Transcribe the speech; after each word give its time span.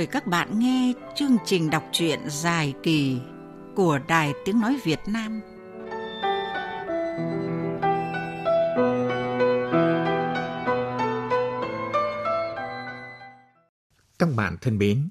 mời 0.00 0.06
các 0.06 0.26
bạn 0.26 0.58
nghe 0.58 0.92
chương 1.14 1.36
trình 1.44 1.70
đọc 1.70 1.84
truyện 1.92 2.20
dài 2.28 2.74
kỳ 2.82 3.18
của 3.76 3.98
Đài 4.08 4.32
Tiếng 4.44 4.60
Nói 4.60 4.78
Việt 4.84 4.98
Nam. 5.06 5.40
Các 14.18 14.28
bạn 14.36 14.56
thân 14.60 14.78
mến, 14.78 15.08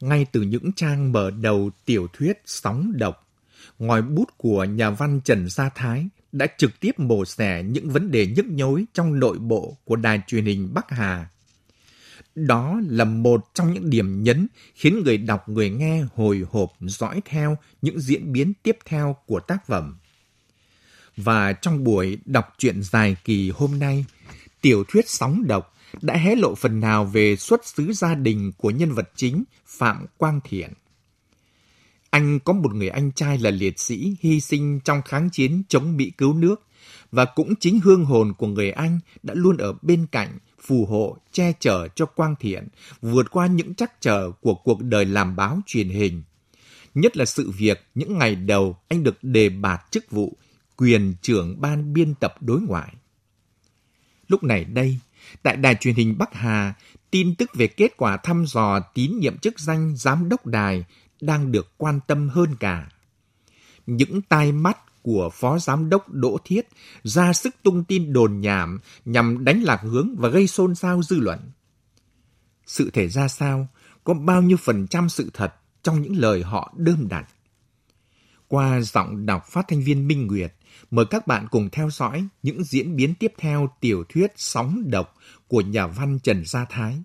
ngay 0.00 0.26
từ 0.32 0.42
những 0.42 0.72
trang 0.76 1.12
mở 1.12 1.30
đầu 1.30 1.70
tiểu 1.84 2.06
thuyết 2.12 2.42
Sóng 2.44 2.92
Độc, 2.96 3.28
ngòi 3.78 4.02
bút 4.02 4.38
của 4.38 4.64
nhà 4.64 4.90
văn 4.90 5.20
Trần 5.24 5.48
Gia 5.48 5.68
Thái 5.68 6.08
đã 6.32 6.46
trực 6.58 6.80
tiếp 6.80 6.98
mổ 6.98 7.24
xẻ 7.24 7.62
những 7.62 7.90
vấn 7.90 8.10
đề 8.10 8.26
nhức 8.26 8.46
nhối 8.46 8.84
trong 8.92 9.20
nội 9.20 9.38
bộ 9.38 9.76
của 9.84 9.96
đài 9.96 10.20
truyền 10.26 10.44
hình 10.44 10.74
Bắc 10.74 10.90
Hà 10.90 11.31
đó 12.34 12.80
là 12.86 13.04
một 13.04 13.54
trong 13.54 13.74
những 13.74 13.90
điểm 13.90 14.22
nhấn 14.22 14.46
khiến 14.74 15.02
người 15.04 15.18
đọc 15.18 15.48
người 15.48 15.70
nghe 15.70 16.04
hồi 16.14 16.42
hộp 16.50 16.72
dõi 16.80 17.20
theo 17.24 17.58
những 17.82 18.00
diễn 18.00 18.32
biến 18.32 18.52
tiếp 18.62 18.78
theo 18.84 19.16
của 19.26 19.40
tác 19.40 19.66
phẩm. 19.66 19.98
Và 21.16 21.52
trong 21.52 21.84
buổi 21.84 22.18
đọc 22.24 22.54
truyện 22.58 22.82
dài 22.82 23.16
kỳ 23.24 23.50
hôm 23.50 23.78
nay, 23.78 24.04
tiểu 24.60 24.84
thuyết 24.88 25.08
sóng 25.08 25.46
độc 25.46 25.74
đã 26.02 26.16
hé 26.16 26.34
lộ 26.36 26.54
phần 26.54 26.80
nào 26.80 27.04
về 27.04 27.36
xuất 27.36 27.66
xứ 27.66 27.92
gia 27.92 28.14
đình 28.14 28.52
của 28.56 28.70
nhân 28.70 28.92
vật 28.92 29.10
chính 29.16 29.44
Phạm 29.66 30.06
Quang 30.16 30.40
Thiện. 30.44 30.72
Anh 32.10 32.40
có 32.40 32.52
một 32.52 32.74
người 32.74 32.88
anh 32.88 33.12
trai 33.12 33.38
là 33.38 33.50
liệt 33.50 33.78
sĩ 33.78 34.16
hy 34.20 34.40
sinh 34.40 34.80
trong 34.80 35.02
kháng 35.02 35.30
chiến 35.30 35.62
chống 35.68 35.96
Mỹ 35.96 36.12
cứu 36.18 36.34
nước 36.34 36.62
và 37.12 37.24
cũng 37.24 37.54
chính 37.60 37.80
hương 37.80 38.04
hồn 38.04 38.32
của 38.38 38.46
người 38.46 38.70
anh 38.70 39.00
đã 39.22 39.34
luôn 39.34 39.56
ở 39.56 39.74
bên 39.82 40.06
cạnh 40.12 40.38
phù 40.62 40.86
hộ, 40.86 41.16
che 41.32 41.52
chở 41.60 41.88
cho 41.88 42.06
Quang 42.06 42.34
Thiện 42.40 42.68
vượt 43.02 43.30
qua 43.30 43.46
những 43.46 43.74
trắc 43.74 44.00
trở 44.00 44.30
của 44.40 44.54
cuộc 44.54 44.82
đời 44.82 45.04
làm 45.04 45.36
báo 45.36 45.60
truyền 45.66 45.88
hình. 45.88 46.22
Nhất 46.94 47.16
là 47.16 47.24
sự 47.24 47.50
việc 47.50 47.86
những 47.94 48.18
ngày 48.18 48.36
đầu 48.36 48.76
anh 48.88 49.02
được 49.04 49.18
đề 49.22 49.48
bạt 49.48 49.82
chức 49.90 50.10
vụ 50.10 50.36
quyền 50.76 51.14
trưởng 51.22 51.60
ban 51.60 51.92
biên 51.92 52.14
tập 52.14 52.34
đối 52.40 52.60
ngoại. 52.60 52.94
Lúc 54.28 54.44
này 54.44 54.64
đây, 54.64 54.98
tại 55.42 55.56
đài 55.56 55.74
truyền 55.74 55.94
hình 55.94 56.18
Bắc 56.18 56.34
Hà, 56.34 56.74
tin 57.10 57.34
tức 57.34 57.50
về 57.54 57.66
kết 57.66 57.96
quả 57.96 58.16
thăm 58.16 58.44
dò 58.46 58.80
tín 58.94 59.18
nhiệm 59.18 59.38
chức 59.38 59.60
danh 59.60 59.96
giám 59.96 60.28
đốc 60.28 60.46
đài 60.46 60.84
đang 61.20 61.52
được 61.52 61.72
quan 61.76 62.00
tâm 62.06 62.28
hơn 62.28 62.56
cả. 62.60 62.88
Những 63.86 64.22
tai 64.22 64.52
mắt 64.52 64.78
của 65.02 65.30
Phó 65.32 65.58
Giám 65.58 65.88
đốc 65.88 66.10
Đỗ 66.10 66.38
Thiết 66.44 66.68
ra 67.02 67.32
sức 67.32 67.54
tung 67.62 67.84
tin 67.84 68.12
đồn 68.12 68.40
nhảm 68.40 68.78
nhằm 69.04 69.44
đánh 69.44 69.62
lạc 69.62 69.80
hướng 69.82 70.14
và 70.18 70.28
gây 70.28 70.46
xôn 70.46 70.74
xao 70.74 71.02
dư 71.02 71.16
luận. 71.16 71.38
Sự 72.66 72.90
thể 72.90 73.08
ra 73.08 73.28
sao, 73.28 73.68
có 74.04 74.14
bao 74.14 74.42
nhiêu 74.42 74.56
phần 74.56 74.86
trăm 74.86 75.08
sự 75.08 75.30
thật 75.34 75.54
trong 75.82 76.02
những 76.02 76.16
lời 76.16 76.42
họ 76.42 76.72
đơm 76.76 77.08
đặt. 77.08 77.28
Qua 78.48 78.80
giọng 78.80 79.26
đọc 79.26 79.46
phát 79.46 79.64
thanh 79.68 79.82
viên 79.82 80.08
Minh 80.08 80.26
Nguyệt, 80.26 80.54
mời 80.90 81.04
các 81.10 81.26
bạn 81.26 81.46
cùng 81.50 81.68
theo 81.72 81.90
dõi 81.90 82.28
những 82.42 82.64
diễn 82.64 82.96
biến 82.96 83.14
tiếp 83.14 83.32
theo 83.38 83.68
tiểu 83.80 84.04
thuyết 84.08 84.32
Sóng 84.36 84.82
Độc 84.90 85.16
của 85.48 85.60
nhà 85.60 85.86
văn 85.86 86.18
Trần 86.18 86.44
Gia 86.44 86.64
Thái. 86.64 87.02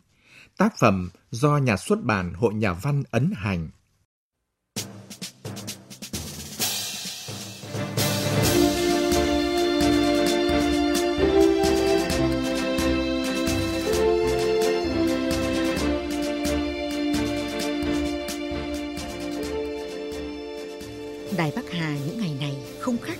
Tác 0.58 0.78
phẩm 0.80 1.10
do 1.32 1.58
nhà 1.58 1.78
xuất 1.78 2.04
bản 2.04 2.34
Hội 2.34 2.54
Nhà 2.54 2.74
văn 2.74 3.04
ấn 3.12 3.32
hành 3.36 3.70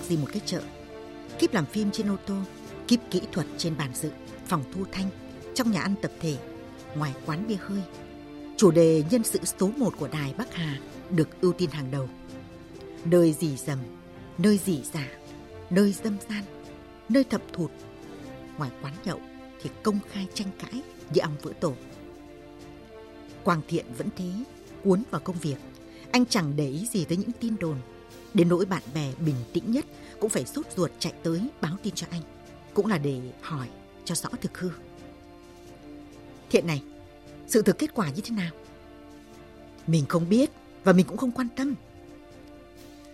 gì 0.08 0.16
một 0.16 0.28
cái 0.32 0.42
chợ. 0.46 0.62
Kíp 1.38 1.54
làm 1.54 1.66
phim 1.66 1.90
trên 1.90 2.10
ô 2.10 2.16
tô, 2.26 2.34
kíp 2.88 3.00
kỹ 3.10 3.20
thuật 3.32 3.46
trên 3.58 3.76
bàn 3.76 3.90
dự, 3.94 4.10
phòng 4.46 4.64
thu 4.74 4.84
thanh, 4.92 5.10
trong 5.54 5.70
nhà 5.70 5.80
ăn 5.80 5.94
tập 6.02 6.12
thể, 6.20 6.36
ngoài 6.96 7.14
quán 7.26 7.44
bia 7.48 7.56
hơi. 7.60 7.82
Chủ 8.56 8.70
đề 8.70 9.04
nhân 9.10 9.24
sự 9.24 9.38
số 9.44 9.70
1 9.76 9.94
của 9.98 10.08
Đài 10.08 10.34
Bắc 10.38 10.54
Hà 10.54 10.78
được 11.10 11.40
ưu 11.40 11.52
tiên 11.52 11.70
hàng 11.70 11.90
đầu. 11.90 12.08
Nơi 13.04 13.32
dì 13.40 13.56
dầm, 13.56 13.78
nơi 14.38 14.58
dì 14.64 14.82
giả, 14.92 15.08
nơi 15.70 15.94
dâm 16.04 16.16
gian, 16.28 16.44
nơi 17.08 17.24
thập 17.24 17.42
thụt. 17.52 17.70
Ngoài 18.58 18.70
quán 18.82 18.94
nhậu 19.04 19.20
thì 19.62 19.70
công 19.82 19.98
khai 20.10 20.26
tranh 20.34 20.48
cãi 20.58 20.82
như 21.14 21.20
ong 21.20 21.36
vỡ 21.42 21.52
tổ. 21.60 21.74
Quang 23.44 23.60
Thiện 23.68 23.84
vẫn 23.98 24.08
thế, 24.16 24.30
cuốn 24.84 25.02
vào 25.10 25.20
công 25.20 25.36
việc. 25.38 25.56
Anh 26.10 26.26
chẳng 26.26 26.56
để 26.56 26.68
ý 26.68 26.86
gì 26.86 27.04
tới 27.04 27.16
những 27.16 27.32
tin 27.40 27.56
đồn 27.60 27.76
Đến 28.38 28.48
nỗi 28.48 28.64
bạn 28.64 28.82
bè 28.94 29.12
bình 29.26 29.34
tĩnh 29.52 29.70
nhất 29.70 29.84
cũng 30.20 30.30
phải 30.30 30.46
sốt 30.46 30.66
ruột 30.76 30.90
chạy 30.98 31.12
tới 31.22 31.40
báo 31.60 31.76
tin 31.82 31.94
cho 31.94 32.06
anh. 32.10 32.22
Cũng 32.74 32.86
là 32.86 32.98
để 32.98 33.20
hỏi 33.40 33.68
cho 34.04 34.14
rõ 34.14 34.28
thực 34.40 34.58
hư. 34.58 34.70
Thiện 36.50 36.66
này, 36.66 36.82
sự 37.46 37.62
thực 37.62 37.78
kết 37.78 37.94
quả 37.94 38.10
như 38.10 38.22
thế 38.24 38.36
nào? 38.36 38.50
Mình 39.86 40.04
không 40.08 40.28
biết 40.28 40.50
và 40.84 40.92
mình 40.92 41.06
cũng 41.06 41.16
không 41.16 41.32
quan 41.32 41.48
tâm. 41.56 41.74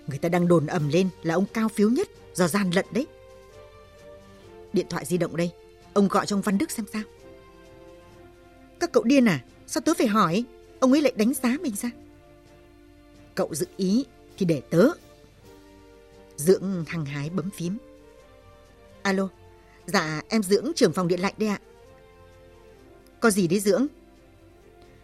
Người 0.07 0.19
ta 0.19 0.29
đang 0.29 0.49
đồn 0.49 0.67
ầm 0.67 0.89
lên 0.89 1.09
là 1.23 1.35
ông 1.35 1.47
cao 1.55 1.69
phiếu 1.69 1.91
nhất 1.91 2.09
do 2.35 2.49
gian 2.49 2.71
lận 2.71 2.87
đấy. 2.91 3.07
Điện 4.73 4.87
thoại 4.91 5.05
di 5.05 5.19
động 5.19 5.37
đây, 5.37 5.51
ông 5.95 6.09
gọi 6.09 6.27
cho 6.27 6.37
ông 6.37 6.43
Văn 6.43 6.59
Đức 6.59 6.71
xem 6.71 6.87
sao. 6.93 7.03
Các 8.81 8.93
cậu 8.93 9.03
điên 9.03 9.25
à? 9.25 9.45
Sao 9.67 9.81
tớ 9.81 9.93
phải 9.99 10.07
hỏi? 10.07 10.45
Ông 10.81 10.93
ấy 10.93 11.01
lại 11.01 11.13
đánh 11.17 11.35
giá 11.35 11.57
mình 11.61 11.75
ra. 11.77 11.91
Cậu 13.35 13.55
dự 13.55 13.67
ý 13.77 14.05
thì 14.39 14.47
để 14.47 14.63
tớ 14.71 14.89
Dưỡng 16.37 16.85
hăng 16.89 17.05
hái 17.05 17.31
bấm 17.31 17.51
phím. 17.51 17.79
Alo, 19.03 19.29
dạ 19.87 20.23
em 20.29 20.43
Dưỡng 20.43 20.73
trưởng 20.77 20.93
phòng 20.93 21.09
điện 21.09 21.21
lạnh 21.21 21.35
đây 21.39 21.49
ạ. 21.49 21.61
Có 23.21 23.31
gì 23.31 23.49
đấy 23.49 23.61
Dưỡng? 23.61 23.87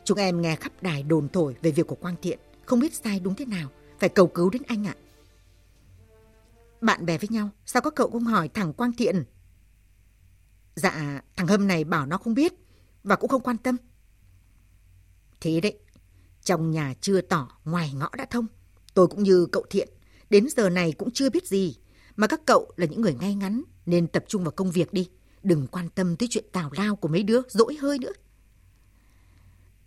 Chúng 0.05 0.19
em 0.19 0.43
nghe 0.43 0.57
khắp 0.57 0.73
đài 0.81 1.03
đồn 1.03 1.29
thổi 1.29 1.57
về 1.63 1.71
việc 1.71 1.87
của 1.87 1.95
Quang 1.95 2.17
Thiện, 2.23 2.39
không 2.67 2.81
biết 2.81 2.95
sai 2.95 3.21
đúng 3.21 3.35
thế 3.35 3.45
nào, 3.45 3.69
phải 3.99 4.09
cầu 4.09 4.27
cứu 4.27 4.51
đến 4.51 4.63
anh 4.67 4.87
ạ. 4.87 4.95
Bạn 6.81 7.07
bè 7.07 7.19
với 7.19 7.29
nhau, 7.31 7.51
sao 7.67 7.83
có 7.83 7.91
cậu 7.91 8.11
không 8.11 8.25
hỏi 8.25 8.49
thằng 8.49 8.73
Quang 8.73 8.93
Thiện? 8.93 9.25
Dạ, 10.75 11.23
thằng 11.37 11.47
Hâm 11.47 11.69
này 11.69 11.85
bảo 11.85 12.07
nó 12.07 12.19
không 12.19 12.35
biết 12.35 12.53
và 13.05 13.17
cũng 13.17 13.31
không 13.31 13.43
quan 13.43 13.57
tâm. 13.59 13.77
Thế 15.41 15.61
đấy, 15.61 15.79
trong 16.45 16.71
nhà 16.71 16.95
chưa 17.01 17.21
tỏ, 17.21 17.49
ngoài 17.65 17.93
ngõ 17.95 18.11
đã 18.17 18.27
thông. 18.31 18.47
Tôi 18.95 19.07
cũng 19.07 19.23
như 19.23 19.47
cậu 19.53 19.65
Thiện, 19.71 19.89
Đến 20.31 20.47
giờ 20.57 20.69
này 20.69 20.93
cũng 20.93 21.11
chưa 21.11 21.31
biết 21.31 21.47
gì. 21.47 21.77
Mà 22.17 22.27
các 22.27 22.41
cậu 22.47 22.73
là 22.77 22.87
những 22.87 23.01
người 23.01 23.15
ngay 23.15 23.35
ngắn 23.35 23.63
nên 23.87 24.07
tập 24.07 24.25
trung 24.29 24.45
vào 24.45 24.51
công 24.51 24.71
việc 24.71 24.93
đi. 24.93 25.11
Đừng 25.43 25.67
quan 25.67 25.89
tâm 25.89 26.17
tới 26.17 26.29
chuyện 26.31 26.45
tào 26.53 26.71
lao 26.77 26.97
của 26.97 27.09
mấy 27.09 27.23
đứa, 27.23 27.41
dỗi 27.49 27.77
hơi 27.81 27.99
nữa. 27.99 28.13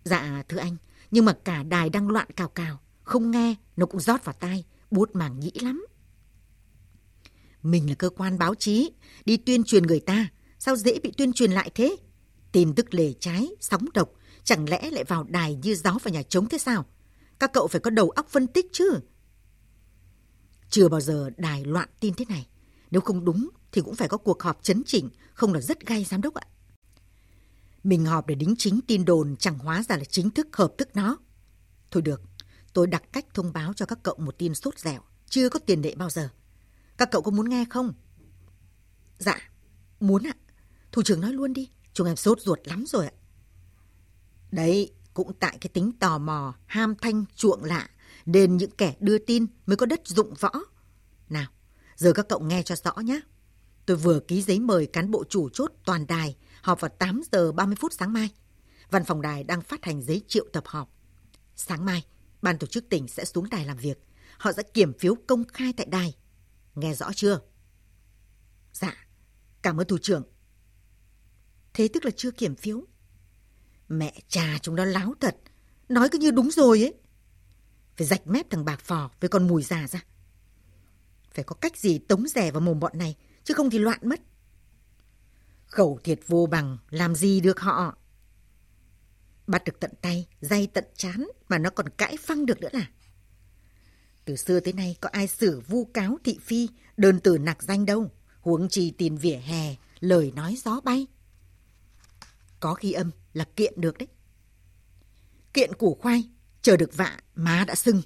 Dạ 0.04 0.42
thưa 0.48 0.58
anh, 0.58 0.76
nhưng 1.10 1.24
mà 1.24 1.36
cả 1.44 1.62
đài 1.62 1.90
đang 1.90 2.08
loạn 2.08 2.30
cào 2.36 2.48
cào. 2.48 2.80
Không 3.02 3.30
nghe, 3.30 3.54
nó 3.76 3.86
cũng 3.86 4.00
rót 4.00 4.24
vào 4.24 4.34
tai, 4.40 4.64
buốt 4.90 5.10
màng 5.14 5.40
nhĩ 5.40 5.52
lắm. 5.60 5.86
Mình 7.62 7.88
là 7.88 7.94
cơ 7.94 8.10
quan 8.10 8.38
báo 8.38 8.54
chí, 8.54 8.92
đi 9.24 9.36
tuyên 9.36 9.64
truyền 9.64 9.82
người 9.82 10.00
ta. 10.00 10.28
Sao 10.58 10.76
dễ 10.76 10.98
bị 11.02 11.12
tuyên 11.16 11.32
truyền 11.32 11.52
lại 11.52 11.70
thế? 11.74 11.96
Tin 12.52 12.74
tức 12.74 12.94
lề 12.94 13.12
trái, 13.20 13.48
sóng 13.60 13.84
độc, 13.94 14.10
chẳng 14.44 14.68
lẽ 14.68 14.90
lại 14.90 15.04
vào 15.04 15.24
đài 15.24 15.54
như 15.54 15.74
gió 15.74 15.98
vào 16.02 16.14
nhà 16.14 16.22
trống 16.22 16.48
thế 16.48 16.58
sao? 16.58 16.86
Các 17.38 17.52
cậu 17.52 17.66
phải 17.66 17.80
có 17.80 17.90
đầu 17.90 18.10
óc 18.10 18.28
phân 18.28 18.46
tích 18.46 18.66
chứ. 18.72 19.00
Chưa 20.74 20.88
bao 20.88 21.00
giờ 21.00 21.30
đài 21.36 21.64
loạn 21.64 21.88
tin 22.00 22.14
thế 22.14 22.24
này. 22.28 22.46
Nếu 22.90 23.00
không 23.00 23.24
đúng 23.24 23.48
thì 23.72 23.80
cũng 23.80 23.94
phải 23.94 24.08
có 24.08 24.16
cuộc 24.16 24.42
họp 24.42 24.62
chấn 24.62 24.82
chỉnh, 24.86 25.10
không 25.34 25.54
là 25.54 25.60
rất 25.60 25.86
gay 25.86 26.04
giám 26.04 26.20
đốc 26.20 26.34
ạ. 26.34 26.46
Mình 27.84 28.04
họp 28.04 28.26
để 28.26 28.34
đính 28.34 28.54
chính 28.58 28.80
tin 28.86 29.04
đồn 29.04 29.36
chẳng 29.36 29.58
hóa 29.58 29.82
ra 29.82 29.96
là 29.96 30.04
chính 30.04 30.30
thức 30.30 30.56
hợp 30.56 30.74
thức 30.78 30.88
nó. 30.94 31.18
Thôi 31.90 32.02
được, 32.02 32.22
tôi 32.72 32.86
đặt 32.86 33.02
cách 33.12 33.26
thông 33.34 33.52
báo 33.52 33.72
cho 33.72 33.86
các 33.86 33.98
cậu 34.02 34.14
một 34.18 34.38
tin 34.38 34.54
sốt 34.54 34.78
dẻo, 34.78 35.00
chưa 35.28 35.48
có 35.48 35.58
tiền 35.58 35.82
lệ 35.82 35.94
bao 35.94 36.10
giờ. 36.10 36.28
Các 36.96 37.08
cậu 37.10 37.22
có 37.22 37.30
muốn 37.30 37.48
nghe 37.48 37.64
không? 37.70 37.92
Dạ, 39.18 39.50
muốn 40.00 40.22
ạ. 40.26 40.34
Thủ 40.92 41.02
trưởng 41.02 41.20
nói 41.20 41.32
luôn 41.32 41.52
đi, 41.52 41.70
chúng 41.92 42.06
em 42.06 42.16
sốt 42.16 42.40
ruột 42.40 42.58
lắm 42.64 42.84
rồi 42.86 43.06
ạ. 43.06 43.12
Đấy, 44.50 44.92
cũng 45.14 45.32
tại 45.40 45.58
cái 45.60 45.70
tính 45.72 45.92
tò 46.00 46.18
mò, 46.18 46.54
ham 46.66 46.94
thanh, 47.00 47.24
chuộng 47.36 47.64
lạ 47.64 47.88
nên 48.26 48.56
những 48.56 48.70
kẻ 48.70 48.94
đưa 49.00 49.18
tin 49.18 49.46
mới 49.66 49.76
có 49.76 49.86
đất 49.86 50.00
dụng 50.04 50.34
võ. 50.40 50.52
Nào, 51.28 51.46
giờ 51.96 52.12
các 52.12 52.26
cậu 52.28 52.40
nghe 52.40 52.62
cho 52.62 52.74
rõ 52.76 52.94
nhé. 52.96 53.20
Tôi 53.86 53.96
vừa 53.96 54.20
ký 54.20 54.42
giấy 54.42 54.60
mời 54.60 54.86
cán 54.86 55.10
bộ 55.10 55.24
chủ 55.28 55.48
chốt 55.48 55.72
toàn 55.84 56.06
đài 56.06 56.36
họp 56.62 56.80
vào 56.80 56.88
8 56.98 57.22
giờ 57.32 57.52
30 57.52 57.76
phút 57.80 57.92
sáng 57.92 58.12
mai. 58.12 58.30
Văn 58.90 59.04
phòng 59.04 59.22
đài 59.22 59.44
đang 59.44 59.60
phát 59.60 59.84
hành 59.84 60.02
giấy 60.02 60.22
triệu 60.28 60.44
tập 60.52 60.64
họp. 60.66 60.90
Sáng 61.56 61.84
mai, 61.84 62.04
ban 62.42 62.58
tổ 62.58 62.66
chức 62.66 62.88
tỉnh 62.88 63.08
sẽ 63.08 63.24
xuống 63.24 63.50
đài 63.50 63.64
làm 63.64 63.76
việc. 63.76 63.98
Họ 64.38 64.52
sẽ 64.52 64.62
kiểm 64.62 64.92
phiếu 64.98 65.14
công 65.26 65.44
khai 65.44 65.72
tại 65.76 65.86
đài. 65.86 66.14
Nghe 66.74 66.94
rõ 66.94 67.12
chưa? 67.12 67.40
Dạ, 68.72 69.06
cảm 69.62 69.80
ơn 69.80 69.86
thủ 69.86 69.98
trưởng. 69.98 70.22
Thế 71.74 71.88
tức 71.88 72.04
là 72.04 72.10
chưa 72.16 72.30
kiểm 72.30 72.54
phiếu. 72.54 72.84
Mẹ 73.88 74.20
cha 74.28 74.58
chúng 74.62 74.74
nó 74.76 74.84
láo 74.84 75.14
thật. 75.20 75.36
nói 75.88 76.08
cứ 76.08 76.18
như 76.18 76.30
đúng 76.30 76.50
rồi 76.50 76.82
ấy. 76.82 76.94
Phải 77.96 78.06
rạch 78.06 78.26
mép 78.26 78.50
thằng 78.50 78.64
bạc 78.64 78.80
phò 78.80 79.10
với 79.20 79.28
con 79.28 79.48
mùi 79.48 79.62
già 79.62 79.88
ra. 79.88 80.04
Phải 81.34 81.44
có 81.44 81.56
cách 81.56 81.76
gì 81.76 81.98
tống 81.98 82.26
rẻ 82.28 82.50
vào 82.50 82.60
mồm 82.60 82.80
bọn 82.80 82.98
này, 82.98 83.16
chứ 83.44 83.54
không 83.54 83.70
thì 83.70 83.78
loạn 83.78 83.98
mất. 84.02 84.20
Khẩu 85.66 86.00
thiệt 86.04 86.20
vô 86.26 86.46
bằng, 86.46 86.78
làm 86.90 87.14
gì 87.14 87.40
được 87.40 87.60
họ. 87.60 87.98
Bắt 89.46 89.64
được 89.64 89.80
tận 89.80 89.90
tay, 90.00 90.28
dây 90.40 90.66
tận 90.66 90.84
chán 90.96 91.28
mà 91.48 91.58
nó 91.58 91.70
còn 91.70 91.88
cãi 91.88 92.16
phăng 92.20 92.46
được 92.46 92.60
nữa 92.60 92.68
là. 92.72 92.90
Từ 94.24 94.36
xưa 94.36 94.60
tới 94.60 94.72
nay 94.72 94.96
có 95.00 95.08
ai 95.12 95.26
xử 95.26 95.60
vu 95.60 95.84
cáo 95.84 96.18
thị 96.24 96.38
phi, 96.42 96.68
đơn 96.96 97.20
từ 97.20 97.38
nặc 97.38 97.62
danh 97.62 97.86
đâu, 97.86 98.10
huống 98.40 98.68
chi 98.68 98.90
tiền 98.90 99.16
vỉa 99.16 99.36
hè, 99.36 99.76
lời 100.00 100.32
nói 100.36 100.56
gió 100.64 100.80
bay. 100.80 101.06
Có 102.60 102.74
khi 102.74 102.92
âm 102.92 103.10
là 103.32 103.44
kiện 103.56 103.80
được 103.80 103.98
đấy. 103.98 104.08
Kiện 105.52 105.74
củ 105.74 105.98
khoai, 106.00 106.30
chờ 106.64 106.76
được 106.76 106.96
vạ, 106.96 107.18
má 107.34 107.64
đã 107.66 107.74
sưng. 107.74 108.02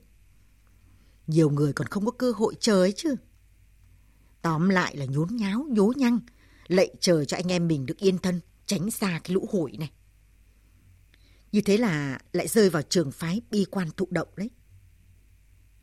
Nhiều 1.27 1.51
người 1.51 1.73
còn 1.73 1.87
không 1.87 2.05
có 2.05 2.11
cơ 2.11 2.33
hội 2.33 2.55
chờ 2.61 2.83
ấy 2.83 2.93
chứ. 2.97 3.15
Tóm 4.43 4.69
lại 4.69 4.97
là 4.97 5.05
nhốn 5.05 5.37
nháo, 5.37 5.67
nhố 5.69 5.93
nhăng, 5.97 6.21
lạy 6.67 6.91
chờ 7.01 7.25
cho 7.25 7.37
anh 7.37 7.53
em 7.53 7.69
mình 7.69 7.87
được 7.87 7.99
yên 7.99 8.19
thân, 8.19 8.41
tránh 8.67 8.91
xa 8.91 9.21
cái 9.25 9.35
lũ 9.35 9.49
hội 9.53 9.73
này. 9.79 9.91
Như 11.53 11.61
thế 11.61 11.77
là 11.77 12.19
lại 12.33 12.49
rơi 12.49 12.71
vào 12.71 12.83
trường 12.83 13.13
phái 13.13 13.41
bi 13.51 13.65
quan 13.71 13.89
thụ 13.97 14.07
động 14.11 14.29
đấy. 14.37 14.51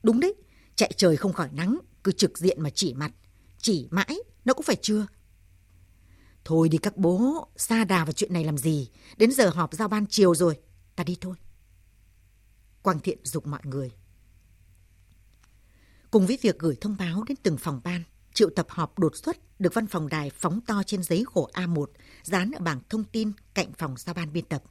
Đúng 0.04 0.20
đấy, 0.20 0.34
chạy 0.76 0.92
trời 0.98 1.18
không 1.18 1.34
khỏi 1.34 1.50
nắng, 1.54 1.80
cứ 2.04 2.12
trực 2.12 2.38
diện 2.38 2.62
mà 2.62 2.70
chỉ 2.70 2.94
mặt, 2.94 3.12
chỉ 3.58 3.88
mãi, 3.92 4.18
nó 4.46 4.54
cũng 4.54 4.64
phải 4.64 4.78
chưa. 4.82 5.08
Thôi 6.46 6.70
đi 6.70 6.78
các 6.78 6.98
bố, 6.98 7.48
xa 7.56 7.84
đà 7.84 8.06
vào 8.06 8.12
chuyện 8.12 8.34
này 8.34 8.44
làm 8.44 8.58
gì, 8.58 8.90
đến 9.18 9.32
giờ 9.32 9.50
họp 9.50 9.74
giao 9.74 9.88
ban 9.88 10.06
chiều 10.10 10.36
rồi, 10.36 10.60
ta 10.96 11.04
đi 11.04 11.18
thôi. 11.22 11.36
Quang 12.86 13.00
Thiện 13.00 13.18
dục 13.24 13.48
mọi 13.48 13.62
người. 13.64 13.92
Cùng 16.12 16.28
với 16.28 16.38
việc 16.42 16.60
gửi 16.60 16.78
thông 16.82 16.98
báo 17.00 17.24
đến 17.28 17.38
từng 17.44 17.58
phòng 17.58 17.82
ban, 17.84 18.04
triệu 18.34 18.50
tập 18.50 18.66
họp 18.70 19.00
đột 19.00 19.16
xuất 19.16 19.38
được 19.60 19.74
văn 19.74 19.88
phòng 19.88 20.10
đài 20.10 20.30
phóng 20.30 20.62
to 20.62 20.84
trên 20.86 21.04
giấy 21.04 21.24
khổ 21.34 21.50
A1 21.54 21.86
dán 22.24 22.52
ở 22.52 22.60
bảng 22.60 22.82
thông 22.90 23.04
tin 23.04 23.32
cạnh 23.54 23.74
phòng 23.78 23.96
giao 23.98 24.14
ban 24.14 24.34
biên 24.34 24.46
tập. 24.46 24.64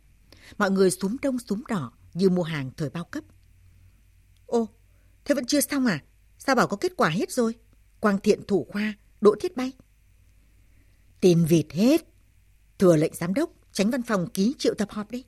Mọi 0.58 0.70
người 0.70 0.90
súm 0.90 1.16
đông 1.22 1.38
súm 1.38 1.62
đỏ 1.69 1.93
như 2.14 2.31
mua 2.31 2.43
hàng 2.43 2.70
thời 2.76 2.90
bao 2.90 3.05
cấp. 3.05 3.25
Ô, 4.46 4.69
thế 5.25 5.34
vẫn 5.34 5.46
chưa 5.46 5.60
xong 5.60 5.87
à? 5.87 6.05
Sao 6.38 6.55
bảo 6.55 6.69
có 6.69 6.76
kết 6.76 6.93
quả 6.96 7.08
hết 7.08 7.32
rồi? 7.32 7.55
Quang 8.00 8.20
Thiện 8.20 8.46
thủ 8.46 8.67
khoa, 8.70 8.94
Đỗ 9.20 9.34
Thiết 9.40 9.56
Bay. 9.56 9.72
Tin 11.20 11.44
vịt 11.44 11.67
hết. 11.70 12.00
Thừa 12.78 12.96
lệnh 12.96 13.14
giám 13.14 13.34
đốc, 13.34 13.50
tránh 13.72 13.90
văn 13.90 14.02
phòng 14.02 14.31
ký 14.31 14.55
triệu 14.58 14.75
tập 14.75 14.88
họp 14.90 15.10
đi. 15.10 15.25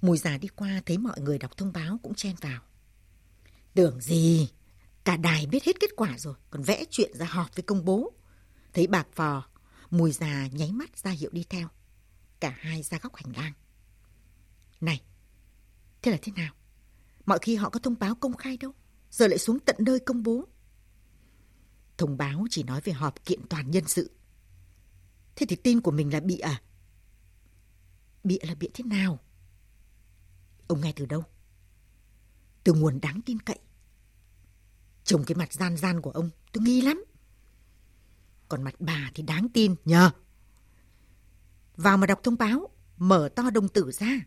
Mùi 0.00 0.18
già 0.18 0.38
đi 0.38 0.48
qua 0.48 0.82
thấy 0.86 0.98
mọi 0.98 1.20
người 1.20 1.38
đọc 1.38 1.56
thông 1.56 1.72
báo 1.72 1.98
cũng 2.02 2.14
chen 2.14 2.34
vào. 2.40 2.62
Tưởng 3.74 4.00
gì, 4.00 4.48
cả 5.04 5.16
đài 5.16 5.46
biết 5.46 5.64
hết 5.64 5.80
kết 5.80 5.90
quả 5.96 6.18
rồi, 6.18 6.34
còn 6.50 6.62
vẽ 6.62 6.84
chuyện 6.90 7.14
ra 7.14 7.26
họp 7.26 7.56
với 7.56 7.62
công 7.62 7.84
bố. 7.84 8.12
Thấy 8.72 8.86
bạc 8.86 9.06
phò, 9.12 9.48
mùi 9.90 10.12
già 10.12 10.46
nháy 10.52 10.72
mắt 10.72 10.98
ra 10.98 11.10
hiệu 11.10 11.30
đi 11.32 11.44
theo. 11.48 11.68
Cả 12.40 12.56
hai 12.58 12.82
ra 12.82 12.98
góc 13.02 13.16
hành 13.16 13.36
lang. 13.36 13.52
Này, 14.80 15.02
thế 16.02 16.10
là 16.10 16.18
thế 16.22 16.32
nào? 16.32 16.54
Mọi 17.26 17.38
khi 17.42 17.56
họ 17.56 17.70
có 17.70 17.80
thông 17.80 17.98
báo 17.98 18.14
công 18.14 18.36
khai 18.36 18.56
đâu, 18.56 18.72
giờ 19.10 19.26
lại 19.26 19.38
xuống 19.38 19.60
tận 19.60 19.76
nơi 19.78 20.00
công 20.00 20.22
bố. 20.22 20.44
Thông 21.98 22.16
báo 22.16 22.46
chỉ 22.50 22.62
nói 22.62 22.80
về 22.84 22.92
họp 22.92 23.24
kiện 23.24 23.40
toàn 23.48 23.70
nhân 23.70 23.84
sự. 23.86 24.10
Thế 25.36 25.46
thì 25.48 25.56
tin 25.56 25.80
của 25.80 25.90
mình 25.90 26.12
là 26.12 26.20
bị 26.20 26.38
à? 26.38 26.62
Bịa 28.24 28.38
là 28.42 28.54
bịa 28.54 28.68
thế 28.74 28.84
nào? 28.84 29.18
Ông 30.68 30.80
nghe 30.80 30.92
từ 30.96 31.06
đâu? 31.06 31.24
Từ 32.64 32.72
nguồn 32.72 33.00
đáng 33.00 33.20
tin 33.26 33.40
cậy. 33.40 33.58
Trông 35.04 35.24
cái 35.24 35.36
mặt 35.36 35.52
gian 35.52 35.76
gian 35.76 36.00
của 36.00 36.10
ông, 36.10 36.30
tôi 36.52 36.64
nghi 36.64 36.80
lắm. 36.80 37.04
Còn 38.48 38.62
mặt 38.62 38.74
bà 38.78 39.10
thì 39.14 39.22
đáng 39.22 39.48
tin 39.54 39.74
nhờ. 39.84 40.10
Vào 41.76 41.96
mà 41.96 42.06
đọc 42.06 42.20
thông 42.22 42.38
báo, 42.38 42.68
mở 42.96 43.28
to 43.36 43.50
đồng 43.50 43.68
tử 43.68 43.90
ra. 43.92 44.20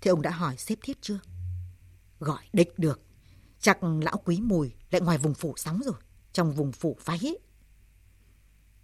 Thế 0.00 0.10
ông 0.10 0.22
đã 0.22 0.30
hỏi 0.30 0.56
xếp 0.56 0.78
thiết 0.82 0.98
chưa? 1.02 1.20
Gọi 2.20 2.44
địch 2.52 2.78
được. 2.78 3.00
Chắc 3.60 3.82
lão 3.82 4.22
quý 4.24 4.40
mùi 4.40 4.74
lại 4.90 5.00
ngoài 5.00 5.18
vùng 5.18 5.34
phủ 5.34 5.54
sóng 5.56 5.80
rồi, 5.84 6.00
trong 6.32 6.52
vùng 6.52 6.72
phủ 6.72 6.98
váy 7.04 7.18
ấy. 7.22 7.38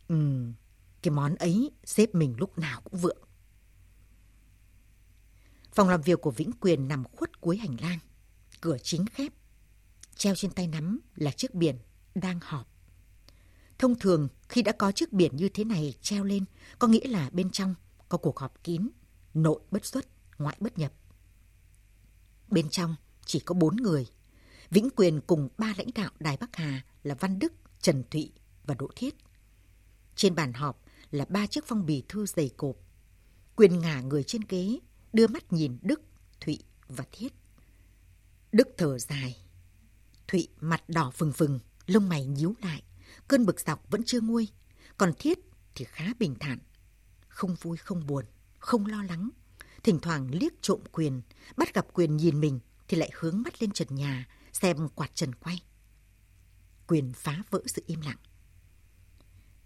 Ừ, 0.08 0.46
cái 1.02 1.12
món 1.12 1.34
ấy 1.34 1.70
xếp 1.84 2.14
mình 2.14 2.34
lúc 2.38 2.58
nào 2.58 2.80
cũng 2.80 3.00
vượng. 3.00 3.18
Phòng 5.74 5.88
làm 5.88 6.02
việc 6.02 6.20
của 6.20 6.30
Vĩnh 6.30 6.52
Quyền 6.60 6.88
nằm 6.88 7.04
khuất 7.04 7.40
cuối 7.40 7.56
hành 7.56 7.76
lang. 7.80 7.98
Cửa 8.60 8.76
chính 8.82 9.06
khép. 9.06 9.32
Treo 10.16 10.34
trên 10.34 10.50
tay 10.50 10.66
nắm 10.66 11.00
là 11.14 11.30
chiếc 11.30 11.54
biển 11.54 11.78
đang 12.14 12.40
họp. 12.42 12.68
Thông 13.78 13.98
thường 13.98 14.28
khi 14.48 14.62
đã 14.62 14.72
có 14.72 14.92
chiếc 14.92 15.12
biển 15.12 15.36
như 15.36 15.48
thế 15.48 15.64
này 15.64 15.94
treo 16.00 16.24
lên 16.24 16.44
có 16.78 16.88
nghĩa 16.88 17.08
là 17.08 17.30
bên 17.30 17.50
trong 17.50 17.74
có 18.08 18.18
cuộc 18.18 18.38
họp 18.38 18.64
kín, 18.64 18.88
nội 19.34 19.60
bất 19.70 19.84
xuất, 19.86 20.06
ngoại 20.38 20.56
bất 20.60 20.78
nhập. 20.78 20.92
Bên 22.48 22.68
trong 22.68 22.96
chỉ 23.26 23.40
có 23.40 23.54
bốn 23.54 23.76
người. 23.76 24.06
Vĩnh 24.70 24.88
Quyền 24.96 25.20
cùng 25.20 25.48
ba 25.58 25.74
lãnh 25.78 25.88
đạo 25.94 26.10
Đài 26.20 26.36
Bắc 26.36 26.56
Hà 26.56 26.84
là 27.02 27.14
Văn 27.14 27.38
Đức, 27.38 27.52
Trần 27.80 28.04
Thụy 28.10 28.32
và 28.64 28.74
Đỗ 28.74 28.88
Thiết. 28.96 29.14
Trên 30.16 30.34
bàn 30.34 30.52
họp 30.52 30.84
là 31.10 31.24
ba 31.28 31.46
chiếc 31.46 31.64
phong 31.66 31.86
bì 31.86 32.02
thư 32.08 32.26
dày 32.26 32.50
cộp. 32.56 32.76
Quyền 33.56 33.78
ngả 33.78 34.00
người 34.00 34.22
trên 34.22 34.42
ghế, 34.48 34.78
đưa 35.12 35.26
mắt 35.26 35.52
nhìn 35.52 35.78
Đức, 35.82 36.00
Thụy 36.40 36.58
và 36.88 37.04
Thiết. 37.12 37.32
Đức 38.52 38.68
thở 38.78 38.98
dài. 38.98 39.36
Thụy 40.28 40.48
mặt 40.60 40.88
đỏ 40.88 41.10
phừng 41.14 41.32
phừng, 41.32 41.58
lông 41.86 42.08
mày 42.08 42.26
nhíu 42.26 42.54
lại. 42.62 42.82
Cơn 43.28 43.46
bực 43.46 43.60
dọc 43.60 43.90
vẫn 43.90 44.02
chưa 44.06 44.20
nguôi. 44.20 44.48
Còn 44.98 45.12
Thiết 45.18 45.38
thì 45.74 45.84
khá 45.84 46.04
bình 46.18 46.34
thản. 46.40 46.58
Không 47.28 47.54
vui 47.54 47.76
không 47.76 48.06
buồn, 48.06 48.24
không 48.58 48.86
lo 48.86 49.02
lắng. 49.02 49.30
Thỉnh 49.82 49.98
thoảng 50.02 50.30
liếc 50.34 50.52
trộm 50.62 50.80
quyền, 50.92 51.22
bắt 51.56 51.74
gặp 51.74 51.86
quyền 51.92 52.16
nhìn 52.16 52.40
mình 52.40 52.60
thì 52.88 52.96
lại 52.96 53.10
hướng 53.14 53.42
mắt 53.42 53.62
lên 53.62 53.70
trần 53.70 53.88
nhà, 53.90 54.28
xem 54.52 54.88
quạt 54.88 55.10
trần 55.14 55.34
quay. 55.34 55.62
Quyền 56.86 57.12
phá 57.12 57.42
vỡ 57.50 57.62
sự 57.66 57.82
im 57.86 58.00
lặng. 58.00 58.16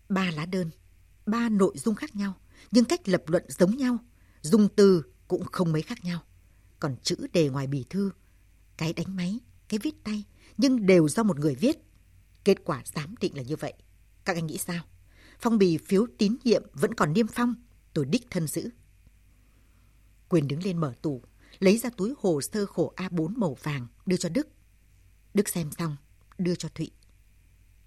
Ba 0.08 0.30
lá 0.30 0.46
đơn, 0.46 0.70
ba 1.26 1.48
nội 1.48 1.74
dung 1.78 1.94
khác 1.94 2.16
nhau, 2.16 2.34
nhưng 2.70 2.84
cách 2.84 3.08
lập 3.08 3.22
luận 3.26 3.44
giống 3.48 3.76
nhau, 3.76 3.98
dùng 4.42 4.68
từ 4.76 5.02
cũng 5.28 5.44
không 5.44 5.72
mấy 5.72 5.82
khác 5.82 6.04
nhau. 6.04 6.22
Còn 6.80 6.96
chữ 7.02 7.16
đề 7.32 7.48
ngoài 7.48 7.66
bì 7.66 7.84
thư, 7.90 8.10
cái 8.76 8.92
đánh 8.92 9.16
máy, 9.16 9.40
cái 9.68 9.78
viết 9.82 10.04
tay, 10.04 10.24
nhưng 10.56 10.86
đều 10.86 11.08
do 11.08 11.22
một 11.22 11.38
người 11.38 11.54
viết. 11.54 11.76
Kết 12.44 12.64
quả 12.64 12.82
giám 12.84 13.14
định 13.20 13.36
là 13.36 13.42
như 13.42 13.56
vậy. 13.56 13.72
Các 14.24 14.36
anh 14.36 14.46
nghĩ 14.46 14.58
sao? 14.58 14.84
Phong 15.38 15.58
bì 15.58 15.78
phiếu 15.78 16.06
tín 16.18 16.36
nhiệm 16.44 16.62
vẫn 16.72 16.94
còn 16.94 17.12
niêm 17.12 17.26
phong, 17.26 17.54
tôi 17.92 18.04
đích 18.04 18.30
thân 18.30 18.46
giữ. 18.46 18.70
Quyền 20.28 20.48
đứng 20.48 20.62
lên 20.62 20.78
mở 20.78 20.94
tủ, 21.02 21.22
lấy 21.58 21.78
ra 21.78 21.90
túi 21.96 22.14
hồ 22.18 22.40
sơ 22.40 22.66
khổ 22.66 22.92
A4 22.96 23.28
màu 23.36 23.56
vàng 23.62 23.86
đưa 24.06 24.16
cho 24.16 24.28
Đức. 24.28 24.48
Đức 25.34 25.48
xem 25.48 25.70
xong, 25.78 25.96
đưa 26.38 26.54
cho 26.54 26.68
Thụy. 26.68 26.90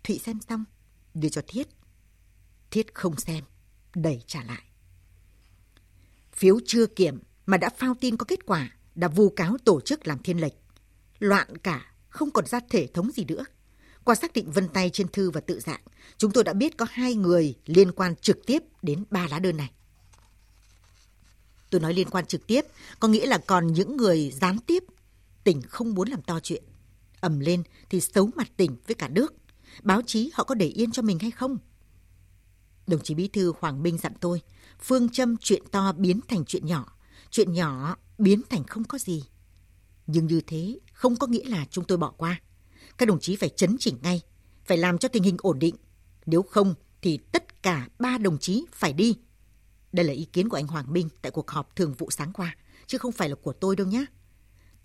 Thụy 0.04 0.20
xem 0.20 0.40
xong, 0.50 0.66
đưa 1.14 1.30
cho 1.30 1.42
Thiết. 1.48 1.68
Thiết 2.72 2.96
không 2.96 3.18
xem, 3.18 3.44
đẩy 3.96 4.24
trả 4.28 4.44
lại. 4.44 4.64
Phiếu 6.32 6.60
chưa 6.66 6.86
kiểm 6.86 7.20
mà 7.50 7.58
đã 7.58 7.70
phao 7.70 7.96
tin 8.00 8.18
có 8.18 8.26
kết 8.26 8.46
quả, 8.46 8.70
đã 8.96 9.08
vu 9.08 9.30
cáo 9.30 9.58
tổ 9.66 9.82
chức 9.82 10.08
làm 10.08 10.20
thiên 10.20 10.42
lệch. 10.42 10.54
Loạn 11.20 11.58
cả, 11.58 11.94
không 12.10 12.32
còn 12.32 12.46
ra 12.46 12.60
thể 12.70 12.88
thống 12.94 13.12
gì 13.12 13.26
nữa. 13.26 13.46
Qua 14.04 14.16
xác 14.16 14.34
định 14.34 14.52
vân 14.52 14.68
tay 14.68 14.90
trên 14.94 15.08
thư 15.08 15.32
và 15.32 15.42
tự 15.42 15.60
dạng, 15.60 15.82
chúng 16.18 16.32
tôi 16.32 16.44
đã 16.44 16.54
biết 16.54 16.78
có 16.78 16.86
hai 16.90 17.16
người 17.16 17.56
liên 17.66 17.92
quan 17.92 18.16
trực 18.16 18.46
tiếp 18.46 18.64
đến 18.82 19.04
ba 19.10 19.28
lá 19.28 19.40
đơn 19.40 19.58
này. 19.58 19.72
Tôi 21.70 21.82
nói 21.82 21.94
liên 21.94 22.10
quan 22.10 22.26
trực 22.26 22.48
tiếp, 22.48 22.66
có 23.00 23.08
nghĩa 23.08 23.26
là 23.26 23.38
còn 23.38 23.68
những 23.68 23.98
người 23.98 24.32
gián 24.32 24.60
tiếp. 24.60 24.84
Tỉnh 25.44 25.62
không 25.62 25.94
muốn 25.94 26.10
làm 26.10 26.22
to 26.22 26.40
chuyện. 26.40 26.64
ầm 27.20 27.40
lên 27.40 27.64
thì 27.90 28.02
xấu 28.02 28.30
mặt 28.36 28.52
tỉnh 28.58 28.78
với 28.88 28.96
cả 28.96 29.08
nước. 29.08 29.34
Báo 29.84 30.02
chí 30.02 30.32
họ 30.34 30.44
có 30.44 30.56
để 30.56 30.68
yên 30.68 30.92
cho 30.92 31.02
mình 31.02 31.20
hay 31.20 31.32
không? 31.32 31.58
Đồng 32.88 33.02
chí 33.04 33.16
Bí 33.16 33.28
thư 33.28 33.54
Hoàng 33.60 33.84
Minh 33.84 33.98
dặn 33.98 34.14
tôi, 34.20 34.42
phương 34.80 35.10
châm 35.10 35.38
chuyện 35.38 35.64
to 35.72 35.92
biến 35.92 36.20
thành 36.28 36.46
chuyện 36.46 36.66
nhỏ, 36.66 36.99
chuyện 37.32 37.54
nhỏ 37.54 37.96
biến 38.18 38.42
thành 38.50 38.64
không 38.64 38.84
có 38.84 38.98
gì. 38.98 39.24
Nhưng 40.08 40.28
như 40.28 40.42
thế 40.48 40.80
không 40.94 41.16
có 41.16 41.28
nghĩa 41.28 41.50
là 41.50 41.66
chúng 41.70 41.86
tôi 41.86 41.98
bỏ 41.98 42.12
qua. 42.18 42.42
Các 42.98 43.08
đồng 43.08 43.20
chí 43.20 43.36
phải 43.36 43.50
chấn 43.50 43.76
chỉnh 43.80 43.98
ngay, 44.02 44.22
phải 44.66 44.78
làm 44.78 44.98
cho 44.98 45.10
tình 45.10 45.24
hình 45.24 45.38
ổn 45.40 45.60
định. 45.60 45.76
Nếu 46.26 46.42
không 46.42 46.74
thì 47.02 47.18
tất 47.18 47.64
cả 47.64 47.88
ba 48.00 48.18
đồng 48.18 48.38
chí 48.38 48.66
phải 48.72 48.94
đi. 48.94 49.18
Đây 49.92 50.06
là 50.06 50.14
ý 50.14 50.26
kiến 50.26 50.50
của 50.50 50.58
anh 50.58 50.68
Hoàng 50.68 50.94
Minh 50.94 51.10
tại 51.22 51.32
cuộc 51.32 51.52
họp 51.52 51.76
thường 51.76 51.94
vụ 51.94 52.10
sáng 52.12 52.34
qua, 52.34 52.56
chứ 52.88 52.98
không 52.98 53.12
phải 53.12 53.30
là 53.30 53.36
của 53.36 53.54
tôi 53.54 53.76
đâu 53.76 53.88
nhé. 53.88 54.06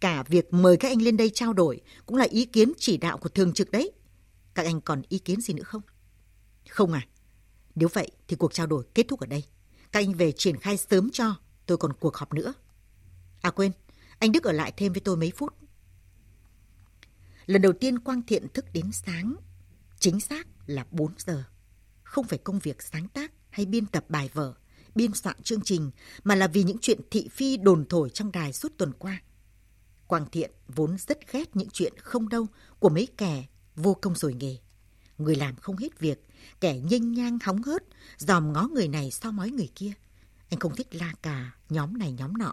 Cả 0.00 0.22
việc 0.22 0.54
mời 0.54 0.76
các 0.76 0.88
anh 0.88 1.02
lên 1.02 1.16
đây 1.16 1.30
trao 1.30 1.52
đổi 1.52 1.80
cũng 2.06 2.16
là 2.16 2.24
ý 2.24 2.44
kiến 2.44 2.72
chỉ 2.78 2.96
đạo 2.96 3.18
của 3.18 3.28
thường 3.28 3.52
trực 3.52 3.70
đấy. 3.70 3.92
Các 4.54 4.66
anh 4.66 4.80
còn 4.80 5.02
ý 5.08 5.18
kiến 5.18 5.40
gì 5.40 5.54
nữa 5.54 5.62
không? 5.62 5.82
Không 6.68 6.92
à? 6.92 7.06
Nếu 7.74 7.88
vậy 7.92 8.10
thì 8.28 8.36
cuộc 8.36 8.54
trao 8.54 8.66
đổi 8.66 8.84
kết 8.94 9.08
thúc 9.08 9.20
ở 9.20 9.26
đây. 9.26 9.44
Các 9.92 10.00
anh 10.00 10.12
về 10.12 10.32
triển 10.32 10.56
khai 10.56 10.76
sớm 10.76 11.10
cho, 11.10 11.34
tôi 11.66 11.78
còn 11.78 11.92
cuộc 11.92 12.16
họp 12.16 12.34
nữa. 12.34 12.54
À 13.40 13.50
quên, 13.50 13.72
anh 14.18 14.32
Đức 14.32 14.44
ở 14.44 14.52
lại 14.52 14.72
thêm 14.76 14.92
với 14.92 15.00
tôi 15.00 15.16
mấy 15.16 15.32
phút. 15.36 15.54
Lần 17.46 17.62
đầu 17.62 17.72
tiên 17.72 17.98
Quang 17.98 18.22
Thiện 18.22 18.48
thức 18.48 18.64
đến 18.72 18.92
sáng, 18.92 19.36
chính 19.98 20.20
xác 20.20 20.46
là 20.66 20.86
4 20.90 21.12
giờ. 21.18 21.44
Không 22.02 22.26
phải 22.26 22.38
công 22.38 22.58
việc 22.58 22.82
sáng 22.82 23.08
tác 23.08 23.32
hay 23.50 23.66
biên 23.66 23.86
tập 23.86 24.04
bài 24.08 24.30
vở, 24.34 24.54
biên 24.94 25.14
soạn 25.14 25.42
chương 25.42 25.60
trình, 25.60 25.90
mà 26.24 26.34
là 26.34 26.46
vì 26.46 26.62
những 26.62 26.78
chuyện 26.80 27.00
thị 27.10 27.28
phi 27.32 27.56
đồn 27.56 27.84
thổi 27.88 28.10
trong 28.10 28.32
đài 28.32 28.52
suốt 28.52 28.72
tuần 28.78 28.92
qua. 28.92 29.22
Quang 30.06 30.26
Thiện 30.30 30.50
vốn 30.68 30.96
rất 30.98 31.32
ghét 31.32 31.56
những 31.56 31.68
chuyện 31.72 31.92
không 31.98 32.28
đâu 32.28 32.46
của 32.78 32.88
mấy 32.88 33.08
kẻ 33.16 33.46
vô 33.76 33.94
công 33.94 34.14
rồi 34.14 34.34
nghề. 34.34 34.56
Người 35.18 35.36
làm 35.36 35.56
không 35.56 35.76
hết 35.76 35.98
việc, 35.98 36.26
kẻ 36.60 36.78
nhanh 36.78 37.12
nhang 37.12 37.38
hóng 37.42 37.62
hớt, 37.62 37.82
dòm 38.18 38.52
ngó 38.52 38.68
người 38.68 38.88
này 38.88 39.10
so 39.10 39.30
mói 39.30 39.50
người 39.50 39.68
kia. 39.74 39.92
Anh 40.54 40.60
không 40.60 40.76
thích 40.76 40.94
la 40.94 41.14
cà, 41.22 41.52
nhóm 41.68 41.98
này 41.98 42.12
nhóm 42.12 42.38
nọ, 42.38 42.52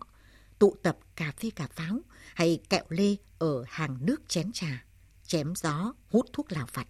tụ 0.60 0.76
tập 0.84 0.98
cà 1.16 1.32
phê 1.32 1.50
cà 1.50 1.68
pháo 1.68 2.00
hay 2.36 2.60
kẹo 2.70 2.84
lê 2.90 3.16
ở 3.40 3.64
hàng 3.68 3.98
nước 4.02 4.22
chén 4.28 4.52
trà, 4.52 4.86
chém 5.24 5.54
gió, 5.56 5.94
hút 6.10 6.26
thuốc 6.34 6.52
lào 6.52 6.68
vặt. 6.74 6.88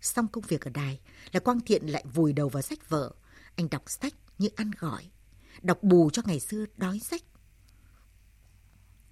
Xong 0.00 0.28
công 0.28 0.44
việc 0.48 0.64
ở 0.64 0.70
đài 0.70 1.00
là 1.32 1.40
Quang 1.40 1.60
Thiện 1.60 1.86
lại 1.86 2.04
vùi 2.14 2.32
đầu 2.32 2.48
vào 2.48 2.62
sách 2.62 2.88
vở. 2.88 3.12
Anh 3.56 3.70
đọc 3.70 3.82
sách 3.86 4.14
như 4.38 4.48
ăn 4.56 4.70
gỏi, 4.78 5.10
đọc 5.62 5.78
bù 5.82 6.10
cho 6.10 6.22
ngày 6.26 6.40
xưa 6.40 6.64
đói 6.76 6.98
sách. 6.98 7.22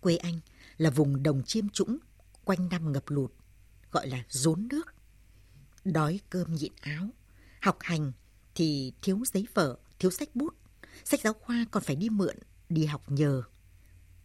Quê 0.00 0.16
anh 0.16 0.40
là 0.76 0.90
vùng 0.90 1.23
đồng 1.23 1.42
chiêm 1.42 1.68
trũng, 1.68 1.99
quanh 2.44 2.68
năm 2.68 2.92
ngập 2.92 3.04
lụt, 3.06 3.33
gọi 3.90 4.09
là 4.09 4.25
rốn 4.28 4.68
nước. 4.71 4.94
Đói 5.85 6.21
cơm 6.30 6.54
nhịn 6.54 6.73
áo, 6.80 7.09
học 7.61 7.76
hành 7.80 8.12
thì 8.54 8.92
thiếu 9.02 9.23
giấy 9.33 9.47
vở, 9.54 9.78
thiếu 9.99 10.11
sách 10.11 10.37
bút. 10.37 10.54
Sách 11.05 11.21
giáo 11.21 11.33
khoa 11.33 11.65
còn 11.71 11.83
phải 11.83 11.97
đi 11.97 12.09
mượn, 12.09 12.37
đi 12.69 12.85
học 12.85 13.11
nhờ. 13.11 13.43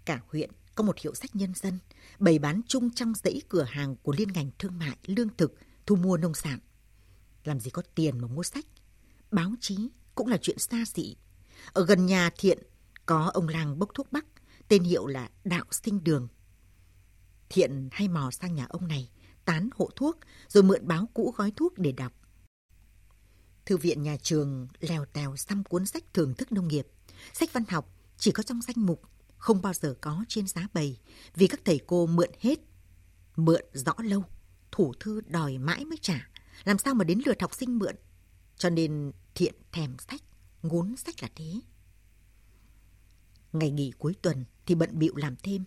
Cả 0.05 0.21
huyện 0.27 0.51
có 0.75 0.83
một 0.83 0.99
hiệu 0.99 1.13
sách 1.13 1.35
nhân 1.35 1.53
dân, 1.55 1.79
bày 2.19 2.39
bán 2.39 2.61
chung 2.67 2.89
trong 2.91 3.13
dãy 3.15 3.41
cửa 3.49 3.63
hàng 3.63 3.95
của 3.95 4.13
liên 4.17 4.27
ngành 4.27 4.51
thương 4.59 4.79
mại, 4.79 4.97
lương 5.05 5.29
thực, 5.37 5.53
thu 5.85 5.95
mua 5.95 6.17
nông 6.17 6.33
sản. 6.33 6.59
Làm 7.43 7.59
gì 7.59 7.69
có 7.69 7.81
tiền 7.95 8.19
mà 8.19 8.27
mua 8.27 8.43
sách? 8.43 8.65
Báo 9.31 9.53
chí 9.59 9.89
cũng 10.15 10.27
là 10.27 10.37
chuyện 10.41 10.59
xa 10.59 10.83
xỉ. 10.85 11.17
Ở 11.73 11.85
gần 11.85 12.05
nhà 12.05 12.29
Thiện 12.37 12.59
có 13.05 13.31
ông 13.33 13.47
làng 13.47 13.79
bốc 13.79 13.89
thuốc 13.93 14.11
bắc, 14.11 14.25
tên 14.67 14.83
hiệu 14.83 15.07
là 15.07 15.29
Đạo 15.43 15.65
Sinh 15.71 16.03
Đường. 16.03 16.27
Thiện 17.49 17.89
hay 17.91 18.07
mò 18.07 18.31
sang 18.31 18.55
nhà 18.55 18.65
ông 18.69 18.87
này, 18.87 19.09
tán 19.45 19.69
hộ 19.75 19.89
thuốc, 19.95 20.17
rồi 20.47 20.63
mượn 20.63 20.87
báo 20.87 21.09
cũ 21.13 21.33
gói 21.37 21.53
thuốc 21.55 21.77
để 21.77 21.91
đọc. 21.91 22.13
Thư 23.69 23.77
viện 23.77 24.03
nhà 24.03 24.17
trường 24.17 24.67
lèo 24.79 25.05
tèo 25.05 25.35
xăm 25.35 25.63
cuốn 25.63 25.85
sách 25.85 26.03
thưởng 26.13 26.33
thức 26.33 26.51
nông 26.51 26.67
nghiệp. 26.67 26.87
Sách 27.33 27.53
văn 27.53 27.63
học 27.69 27.93
chỉ 28.17 28.31
có 28.31 28.43
trong 28.43 28.61
danh 28.61 28.85
mục, 28.85 29.01
không 29.37 29.61
bao 29.61 29.73
giờ 29.73 29.95
có 30.01 30.25
trên 30.27 30.47
giá 30.47 30.67
bày, 30.73 30.99
vì 31.35 31.47
các 31.47 31.59
thầy 31.65 31.79
cô 31.87 32.05
mượn 32.05 32.29
hết. 32.39 32.59
Mượn 33.35 33.61
rõ 33.73 33.93
lâu, 33.97 34.23
thủ 34.71 34.93
thư 34.99 35.21
đòi 35.21 35.57
mãi 35.57 35.85
mới 35.85 35.97
trả, 36.01 36.29
làm 36.63 36.77
sao 36.77 36.93
mà 36.93 37.03
đến 37.03 37.21
lượt 37.25 37.41
học 37.41 37.55
sinh 37.55 37.79
mượn. 37.79 37.95
Cho 38.57 38.69
nên 38.69 39.11
thiện 39.35 39.53
thèm 39.71 39.95
sách, 40.09 40.21
ngốn 40.63 40.95
sách 40.97 41.15
là 41.21 41.29
thế. 41.35 41.53
Ngày 43.53 43.71
nghỉ 43.71 43.91
cuối 43.97 44.15
tuần 44.21 44.45
thì 44.65 44.75
bận 44.75 44.99
bịu 44.99 45.15
làm 45.15 45.35
thêm. 45.43 45.63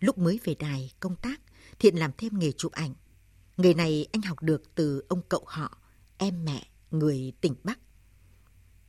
Lúc 0.00 0.18
mới 0.18 0.40
về 0.44 0.54
đài 0.54 0.92
công 1.00 1.16
tác, 1.16 1.40
Thiện 1.78 1.96
làm 1.96 2.10
thêm 2.18 2.38
nghề 2.38 2.52
chụp 2.52 2.72
ảnh. 2.72 2.94
Nghề 3.56 3.74
này 3.74 4.06
anh 4.12 4.22
học 4.22 4.42
được 4.42 4.74
từ 4.74 5.02
ông 5.08 5.22
cậu 5.28 5.44
họ, 5.46 5.78
em 6.18 6.44
mẹ, 6.44 6.66
người 6.90 7.32
tỉnh 7.40 7.54
Bắc. 7.64 7.78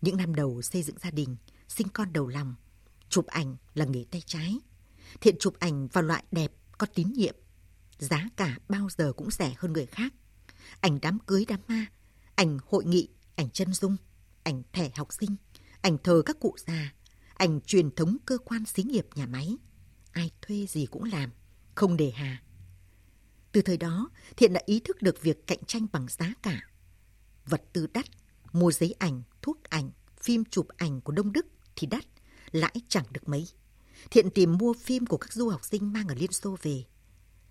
Những 0.01 0.17
năm 0.17 0.35
đầu 0.35 0.61
xây 0.61 0.83
dựng 0.83 0.97
gia 1.03 1.11
đình, 1.11 1.35
sinh 1.67 1.87
con 1.93 2.13
đầu 2.13 2.27
lòng, 2.27 2.55
chụp 3.09 3.25
ảnh 3.25 3.57
là 3.73 3.85
nghề 3.85 4.05
tay 4.11 4.21
trái. 4.25 4.59
Thiện 5.21 5.35
chụp 5.39 5.53
ảnh 5.59 5.87
vào 5.87 6.03
loại 6.03 6.23
đẹp, 6.31 6.51
có 6.77 6.87
tín 6.93 7.13
nhiệm. 7.13 7.35
Giá 7.99 8.29
cả 8.35 8.57
bao 8.69 8.89
giờ 8.97 9.13
cũng 9.13 9.31
rẻ 9.31 9.53
hơn 9.57 9.73
người 9.73 9.85
khác. 9.85 10.13
Ảnh 10.79 10.99
đám 11.01 11.19
cưới 11.19 11.45
đám 11.47 11.59
ma, 11.67 11.85
ảnh 12.35 12.57
hội 12.65 12.85
nghị, 12.85 13.09
ảnh 13.35 13.49
chân 13.49 13.73
dung, 13.73 13.97
ảnh 14.43 14.63
thẻ 14.73 14.91
học 14.95 15.13
sinh, 15.13 15.35
ảnh 15.81 15.97
thờ 16.03 16.21
các 16.25 16.37
cụ 16.39 16.55
già, 16.67 16.93
ảnh 17.33 17.61
truyền 17.61 17.91
thống 17.91 18.17
cơ 18.25 18.37
quan 18.37 18.65
xí 18.65 18.83
nghiệp 18.83 19.07
nhà 19.15 19.25
máy. 19.25 19.57
Ai 20.11 20.31
thuê 20.41 20.65
gì 20.65 20.85
cũng 20.85 21.03
làm, 21.03 21.29
không 21.75 21.97
đề 21.97 22.11
hà. 22.11 22.43
Từ 23.51 23.61
thời 23.61 23.77
đó, 23.77 24.09
Thiện 24.37 24.53
đã 24.53 24.61
ý 24.65 24.79
thức 24.79 25.01
được 25.01 25.21
việc 25.21 25.47
cạnh 25.47 25.65
tranh 25.67 25.87
bằng 25.91 26.07
giá 26.09 26.33
cả. 26.41 26.61
Vật 27.47 27.63
tư 27.73 27.87
đắt, 27.93 28.05
mua 28.53 28.71
giấy 28.71 28.95
ảnh, 28.99 29.21
thuốc 29.41 29.63
ảnh, 29.63 29.91
phim 30.21 30.43
chụp 30.45 30.67
ảnh 30.77 31.01
của 31.01 31.11
Đông 31.11 31.31
Đức 31.31 31.45
thì 31.75 31.87
đắt, 31.87 32.05
lãi 32.51 32.75
chẳng 32.87 33.05
được 33.11 33.29
mấy. 33.29 33.47
Thiện 34.11 34.29
tìm 34.29 34.57
mua 34.57 34.73
phim 34.73 35.05
của 35.05 35.17
các 35.17 35.33
du 35.33 35.49
học 35.49 35.65
sinh 35.65 35.93
mang 35.93 36.07
ở 36.07 36.15
Liên 36.15 36.31
Xô 36.31 36.57
về. 36.61 36.83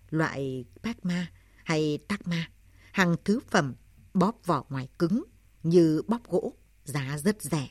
Loại 0.09 0.65
Pacma 0.83 1.31
hay 1.63 1.99
Tacma, 2.07 2.49
hàng 2.91 3.15
thứ 3.25 3.39
phẩm 3.49 3.75
bóp 4.13 4.45
vỏ 4.45 4.65
ngoài 4.69 4.89
cứng 4.99 5.23
như 5.63 6.01
bóp 6.07 6.29
gỗ, 6.29 6.53
giá 6.83 7.17
rất 7.23 7.41
rẻ. 7.41 7.69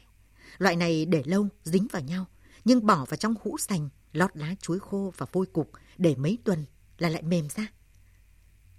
Loại 0.58 0.76
này 0.76 1.04
để 1.04 1.22
lâu 1.26 1.48
dính 1.64 1.86
vào 1.92 2.02
nhau, 2.02 2.26
nhưng 2.64 2.86
bỏ 2.86 3.04
vào 3.04 3.16
trong 3.16 3.34
hũ 3.42 3.58
sành, 3.58 3.88
lót 4.12 4.30
lá 4.36 4.54
chuối 4.60 4.78
khô 4.78 5.12
và 5.16 5.26
vôi 5.32 5.46
cục 5.46 5.70
để 5.98 6.14
mấy 6.14 6.38
tuần 6.44 6.64
là 6.98 7.08
lại 7.08 7.22
mềm 7.22 7.48
ra. 7.48 7.66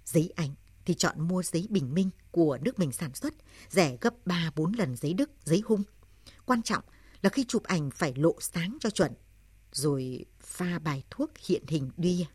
Giấy 0.04 0.32
ảnh 0.36 0.54
thì 0.88 0.94
chọn 0.94 1.20
mua 1.28 1.42
giấy 1.42 1.66
bình 1.70 1.94
minh 1.94 2.10
của 2.30 2.58
nước 2.62 2.78
mình 2.78 2.92
sản 2.92 3.14
xuất, 3.14 3.34
rẻ 3.70 3.96
gấp 4.00 4.14
3-4 4.26 4.76
lần 4.76 4.96
giấy 4.96 5.14
Đức, 5.14 5.30
giấy 5.44 5.62
hung. 5.64 5.82
Quan 6.44 6.62
trọng 6.62 6.84
là 7.22 7.30
khi 7.30 7.44
chụp 7.48 7.62
ảnh 7.62 7.90
phải 7.90 8.14
lộ 8.16 8.34
sáng 8.40 8.78
cho 8.80 8.90
chuẩn, 8.90 9.12
rồi 9.72 10.24
pha 10.40 10.78
bài 10.78 11.04
thuốc 11.10 11.30
hiện 11.46 11.62
hình 11.68 11.90
đi. 11.96 12.26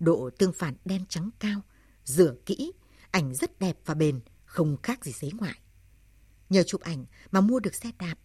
Độ 0.00 0.30
tương 0.38 0.52
phản 0.52 0.74
đen 0.84 1.04
trắng 1.08 1.30
cao, 1.38 1.60
rửa 2.04 2.34
kỹ, 2.46 2.72
ảnh 3.10 3.34
rất 3.34 3.58
đẹp 3.58 3.78
và 3.84 3.94
bền, 3.94 4.20
không 4.44 4.76
khác 4.82 5.04
gì 5.04 5.12
giấy 5.12 5.30
ngoại. 5.38 5.58
Nhờ 6.50 6.62
chụp 6.62 6.80
ảnh 6.80 7.04
mà 7.30 7.40
mua 7.40 7.60
được 7.60 7.74
xe 7.74 7.90
đạp. 7.98 8.18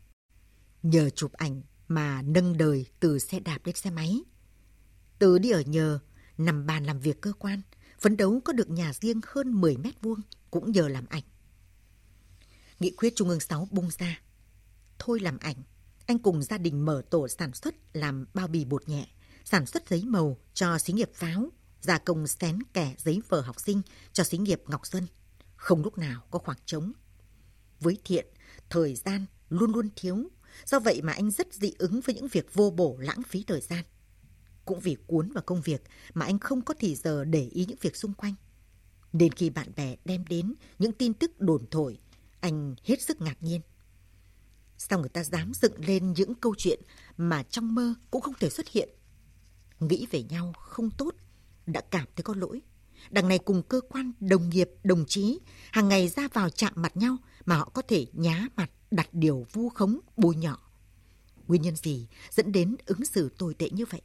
Nhờ 0.83 1.09
chụp 1.09 1.33
ảnh 1.33 1.61
mà 1.87 2.21
nâng 2.21 2.57
đời 2.57 2.85
từ 2.99 3.19
xe 3.19 3.39
đạp 3.39 3.59
đến 3.65 3.75
xe 3.75 3.89
máy. 3.89 4.21
Từ 5.19 5.39
đi 5.39 5.49
ở 5.49 5.61
nhờ, 5.61 5.99
nằm 6.37 6.65
bàn 6.65 6.83
làm 6.83 6.99
việc 6.99 7.21
cơ 7.21 7.33
quan, 7.33 7.61
phấn 7.99 8.17
đấu 8.17 8.41
có 8.45 8.53
được 8.53 8.69
nhà 8.69 8.93
riêng 8.93 9.21
hơn 9.27 9.61
10 9.61 9.77
mét 9.77 10.01
vuông 10.01 10.19
cũng 10.51 10.71
nhờ 10.71 10.87
làm 10.87 11.05
ảnh. 11.09 11.23
Nghị 12.79 12.91
quyết 12.91 13.13
Trung 13.15 13.29
ương 13.29 13.39
6 13.39 13.67
bung 13.71 13.89
ra. 13.99 14.21
Thôi 14.99 15.19
làm 15.19 15.37
ảnh, 15.37 15.55
anh 16.05 16.19
cùng 16.19 16.43
gia 16.43 16.57
đình 16.57 16.85
mở 16.85 17.01
tổ 17.09 17.27
sản 17.27 17.53
xuất 17.53 17.75
làm 17.93 18.25
bao 18.33 18.47
bì 18.47 18.65
bột 18.65 18.89
nhẹ, 18.89 19.07
sản 19.45 19.65
xuất 19.65 19.89
giấy 19.89 20.03
màu 20.05 20.37
cho 20.53 20.77
xí 20.77 20.93
nghiệp 20.93 21.11
pháo, 21.13 21.49
gia 21.81 21.97
công 21.97 22.27
xén 22.27 22.59
kẻ 22.73 22.95
giấy 22.97 23.21
vở 23.29 23.41
học 23.41 23.59
sinh 23.59 23.81
cho 24.13 24.23
xí 24.23 24.37
nghiệp 24.37 24.61
Ngọc 24.67 24.87
Xuân. 24.87 25.07
Không 25.55 25.83
lúc 25.83 25.97
nào 25.97 26.23
có 26.31 26.39
khoảng 26.39 26.57
trống. 26.65 26.91
Với 27.79 27.97
thiện, 28.03 28.25
thời 28.69 28.95
gian 28.95 29.25
luôn 29.49 29.71
luôn 29.71 29.89
thiếu, 29.95 30.31
do 30.65 30.79
vậy 30.79 31.01
mà 31.01 31.13
anh 31.13 31.31
rất 31.31 31.53
dị 31.53 31.73
ứng 31.77 32.01
với 32.01 32.15
những 32.15 32.27
việc 32.27 32.53
vô 32.53 32.69
bổ 32.69 32.97
lãng 32.99 33.23
phí 33.23 33.43
thời 33.43 33.61
gian. 33.61 33.83
Cũng 34.67 34.79
vì 34.79 34.97
cuốn 35.07 35.31
vào 35.31 35.43
công 35.43 35.61
việc 35.61 35.81
mà 36.13 36.25
anh 36.25 36.39
không 36.39 36.61
có 36.61 36.73
thì 36.79 36.95
giờ 36.95 37.23
để 37.25 37.49
ý 37.51 37.65
những 37.65 37.77
việc 37.81 37.95
xung 37.95 38.13
quanh. 38.13 38.33
Nên 39.13 39.31
khi 39.31 39.49
bạn 39.49 39.67
bè 39.75 39.95
đem 40.05 40.25
đến 40.29 40.53
những 40.79 40.91
tin 40.91 41.13
tức 41.13 41.41
đồn 41.41 41.65
thổi, 41.71 41.99
anh 42.39 42.75
hết 42.83 43.01
sức 43.01 43.21
ngạc 43.21 43.43
nhiên. 43.43 43.61
Sao 44.77 44.99
người 44.99 45.09
ta 45.09 45.23
dám 45.23 45.51
dựng 45.53 45.85
lên 45.85 46.13
những 46.13 46.35
câu 46.35 46.55
chuyện 46.57 46.81
mà 47.17 47.43
trong 47.43 47.75
mơ 47.75 47.93
cũng 48.11 48.21
không 48.21 48.33
thể 48.39 48.49
xuất 48.49 48.67
hiện? 48.67 48.89
Nghĩ 49.79 50.07
về 50.11 50.23
nhau 50.23 50.53
không 50.53 50.89
tốt, 50.89 51.15
đã 51.65 51.81
cảm 51.81 52.07
thấy 52.15 52.23
có 52.23 52.33
lỗi. 52.37 52.61
Đằng 53.09 53.27
này 53.27 53.39
cùng 53.39 53.63
cơ 53.63 53.81
quan, 53.89 54.11
đồng 54.19 54.49
nghiệp, 54.49 54.69
đồng 54.83 55.05
chí, 55.07 55.39
hàng 55.71 55.87
ngày 55.89 56.07
ra 56.07 56.27
vào 56.33 56.49
chạm 56.49 56.73
mặt 56.75 56.97
nhau 56.97 57.17
mà 57.45 57.57
họ 57.57 57.71
có 57.73 57.81
thể 57.81 58.05
nhá 58.13 58.47
mặt, 58.55 58.71
đặt 58.91 59.09
điều 59.11 59.45
vu 59.53 59.69
khống, 59.69 59.99
bôi 60.17 60.35
nhọ. 60.35 60.59
Nguyên 61.47 61.61
nhân 61.61 61.75
gì 61.75 62.07
dẫn 62.29 62.51
đến 62.51 62.75
ứng 62.85 63.05
xử 63.05 63.29
tồi 63.37 63.53
tệ 63.53 63.69
như 63.69 63.85
vậy? 63.85 64.01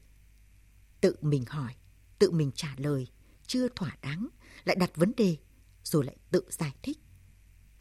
Tự 1.03 1.17
mình 1.21 1.45
hỏi, 1.49 1.75
tự 2.19 2.31
mình 2.31 2.51
trả 2.55 2.75
lời, 2.77 3.07
chưa 3.47 3.69
thỏa 3.69 3.97
đáng, 4.03 4.29
lại 4.65 4.77
đặt 4.77 4.97
vấn 4.97 5.13
đề, 5.17 5.37
rồi 5.85 6.05
lại 6.05 6.17
tự 6.31 6.45
giải 6.49 6.75
thích. 6.83 6.99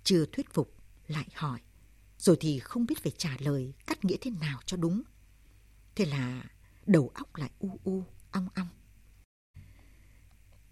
Chưa 0.03 0.25
thuyết 0.25 0.53
phục, 0.53 0.75
lại 1.07 1.27
hỏi, 1.35 1.59
rồi 2.17 2.37
thì 2.39 2.59
không 2.59 2.85
biết 2.85 3.03
phải 3.03 3.11
trả 3.17 3.37
lời 3.39 3.73
cắt 3.87 4.05
nghĩa 4.05 4.17
thế 4.21 4.31
nào 4.31 4.59
cho 4.65 4.77
đúng. 4.77 5.01
Thế 5.95 6.05
là 6.05 6.43
đầu 6.85 7.11
óc 7.13 7.35
lại 7.35 7.51
u 7.59 7.79
u, 7.83 8.03
ong 8.31 8.47
ong. 8.55 8.67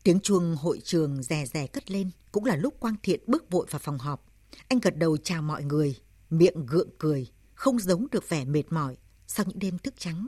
Tiếng 0.03 0.19
chuông 0.19 0.55
hội 0.55 0.81
trường 0.83 1.23
rè 1.23 1.45
rè 1.45 1.67
cất 1.67 1.91
lên, 1.91 2.11
cũng 2.31 2.45
là 2.45 2.55
lúc 2.55 2.79
Quang 2.79 2.95
Thiện 3.03 3.19
bước 3.27 3.49
vội 3.49 3.67
vào 3.69 3.79
phòng 3.79 3.97
họp. 3.97 4.25
Anh 4.67 4.79
gật 4.79 4.97
đầu 4.97 5.17
chào 5.17 5.41
mọi 5.41 5.63
người, 5.63 5.95
miệng 6.29 6.65
gượng 6.65 6.89
cười, 6.97 7.31
không 7.53 7.79
giấu 7.79 8.07
được 8.11 8.29
vẻ 8.29 8.45
mệt 8.45 8.63
mỏi 8.69 8.97
sau 9.27 9.45
những 9.45 9.59
đêm 9.59 9.77
thức 9.77 9.93
trắng. 9.97 10.27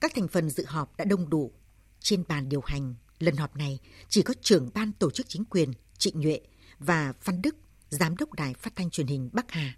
Các 0.00 0.12
thành 0.14 0.28
phần 0.28 0.50
dự 0.50 0.64
họp 0.66 0.96
đã 0.96 1.04
đông 1.04 1.30
đủ. 1.30 1.52
Trên 2.00 2.24
bàn 2.28 2.48
điều 2.48 2.60
hành, 2.60 2.94
lần 3.18 3.36
họp 3.36 3.56
này 3.56 3.78
chỉ 4.08 4.22
có 4.22 4.34
trưởng 4.40 4.70
ban 4.74 4.92
tổ 4.92 5.10
chức 5.10 5.28
chính 5.28 5.44
quyền 5.44 5.72
Trịnh 5.98 6.20
Nhuệ 6.20 6.40
và 6.78 7.12
Văn 7.24 7.42
Đức, 7.42 7.56
giám 7.90 8.16
đốc 8.16 8.32
đài 8.32 8.54
phát 8.54 8.76
thanh 8.76 8.90
truyền 8.90 9.06
hình 9.06 9.30
Bắc 9.32 9.50
Hà. 9.50 9.76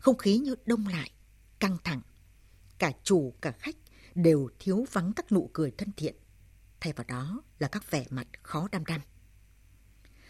Không 0.00 0.18
khí 0.18 0.38
như 0.38 0.54
đông 0.66 0.86
lại, 0.86 1.10
căng 1.58 1.76
thẳng. 1.84 2.00
Cả 2.78 2.92
chủ 3.02 3.34
cả 3.40 3.52
khách 3.58 3.76
đều 4.14 4.48
thiếu 4.58 4.86
vắng 4.92 5.12
các 5.12 5.32
nụ 5.32 5.50
cười 5.52 5.70
thân 5.70 5.92
thiện. 5.96 6.14
Thay 6.80 6.92
vào 6.92 7.04
đó 7.08 7.42
là 7.58 7.68
các 7.68 7.90
vẻ 7.90 8.06
mặt 8.10 8.26
khó 8.42 8.68
đăm 8.72 8.84
đăm. 8.84 9.00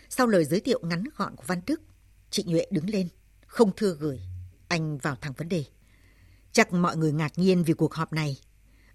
Sau 0.09 0.27
lời 0.27 0.45
giới 0.45 0.61
thiệu 0.61 0.81
ngắn 0.83 1.05
gọn 1.17 1.37
của 1.37 1.45
Văn 1.47 1.61
Đức, 1.67 1.81
trịnh 2.31 2.47
Nhuệ 2.47 2.67
đứng 2.71 2.91
lên, 2.91 3.09
không 3.47 3.71
thưa 3.77 3.97
gửi. 4.01 4.21
Anh 4.69 4.99
vào 4.99 5.17
thẳng 5.17 5.33
vấn 5.37 5.49
đề. 5.49 5.65
Chắc 6.53 6.73
mọi 6.73 6.97
người 6.97 7.13
ngạc 7.13 7.39
nhiên 7.39 7.65
vì 7.65 7.75
cuộc 7.75 7.95
họp 7.95 8.13
này. 8.13 8.37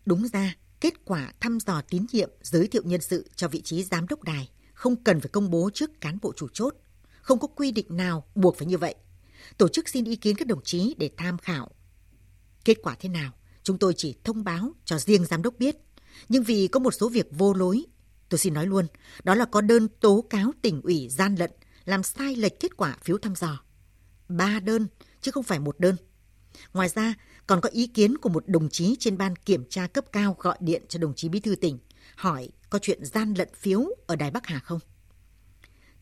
Đúng 0.10 0.28
ra, 0.34 0.56
kết 0.80 0.94
quả 1.06 1.34
thăm 1.40 1.60
dò 1.60 1.82
tín 1.82 2.06
nhiệm 2.12 2.30
giới 2.42 2.68
thiệu 2.68 2.82
nhân 2.86 3.02
sự 3.02 3.30
cho 3.36 3.48
vị 3.48 3.62
trí 3.62 3.84
giám 3.84 4.08
đốc 4.08 4.24
đài 4.24 4.50
không 4.74 5.04
cần 5.04 5.20
phải 5.20 5.30
công 5.30 5.50
bố 5.50 5.70
trước 5.74 6.02
cán 6.02 6.18
bộ 6.22 6.34
chủ 6.36 6.48
chốt. 6.54 6.76
Không 7.22 7.40
có 7.40 7.48
quy 7.48 7.72
định 7.72 7.86
nào 7.90 8.26
buộc 8.36 8.58
phải 8.58 8.68
như 8.68 8.78
vậy. 8.78 8.96
Tổ 9.58 9.68
chức 9.68 9.90
xin 9.90 10.06
ý 10.06 10.16
kiến 10.16 10.36
các 10.36 10.48
đồng 10.48 10.64
chí 10.64 10.96
để 10.98 11.10
tham 11.18 11.38
khảo. 11.38 11.72
Kết 12.66 12.78
quả 12.84 12.96
thế 13.00 13.10
nào, 13.10 13.32
chúng 13.64 13.78
tôi 13.78 13.94
chỉ 13.98 14.16
thông 14.24 14.44
báo 14.44 14.72
cho 14.86 15.00
riêng 15.00 15.26
giám 15.26 15.42
đốc 15.42 15.60
biết. 15.60 15.76
Nhưng 16.30 16.44
vì 16.44 16.68
có 16.68 16.80
một 16.80 16.92
số 16.92 17.10
việc 17.10 17.28
vô 17.32 17.54
lối, 17.54 17.86
tôi 18.30 18.38
xin 18.38 18.54
nói 18.54 18.66
luôn, 18.66 18.88
đó 19.24 19.36
là 19.36 19.46
có 19.46 19.62
đơn 19.62 19.88
tố 19.88 20.26
cáo 20.30 20.52
tỉnh 20.62 20.82
ủy 20.82 21.10
gian 21.10 21.36
lận, 21.36 21.52
làm 21.86 22.04
sai 22.04 22.36
lệch 22.36 22.60
kết 22.60 22.78
quả 22.78 22.98
phiếu 23.04 23.18
thăm 23.18 23.36
dò. 23.36 23.64
Ba 24.30 24.60
đơn, 24.60 24.88
chứ 25.22 25.32
không 25.32 25.44
phải 25.44 25.60
một 25.60 25.80
đơn. 25.80 25.96
Ngoài 26.74 26.90
ra, 26.90 27.14
còn 27.50 27.62
có 27.62 27.70
ý 27.70 27.88
kiến 27.88 28.18
của 28.18 28.30
một 28.30 28.44
đồng 28.48 28.70
chí 28.70 28.96
trên 29.00 29.18
ban 29.18 29.36
kiểm 29.36 29.66
tra 29.70 29.88
cấp 29.88 30.06
cao 30.12 30.36
gọi 30.40 30.58
điện 30.60 30.84
cho 30.90 31.00
đồng 31.00 31.14
chí 31.16 31.30
bí 31.30 31.40
thư 31.40 31.56
tỉnh, 31.56 31.78
hỏi 32.16 32.50
có 32.70 32.80
chuyện 32.80 33.06
gian 33.06 33.34
lận 33.34 33.50
phiếu 33.56 33.86
ở 34.08 34.16
Đài 34.16 34.32
Bắc 34.32 34.48
Hà 34.48 34.60
không? 34.60 34.80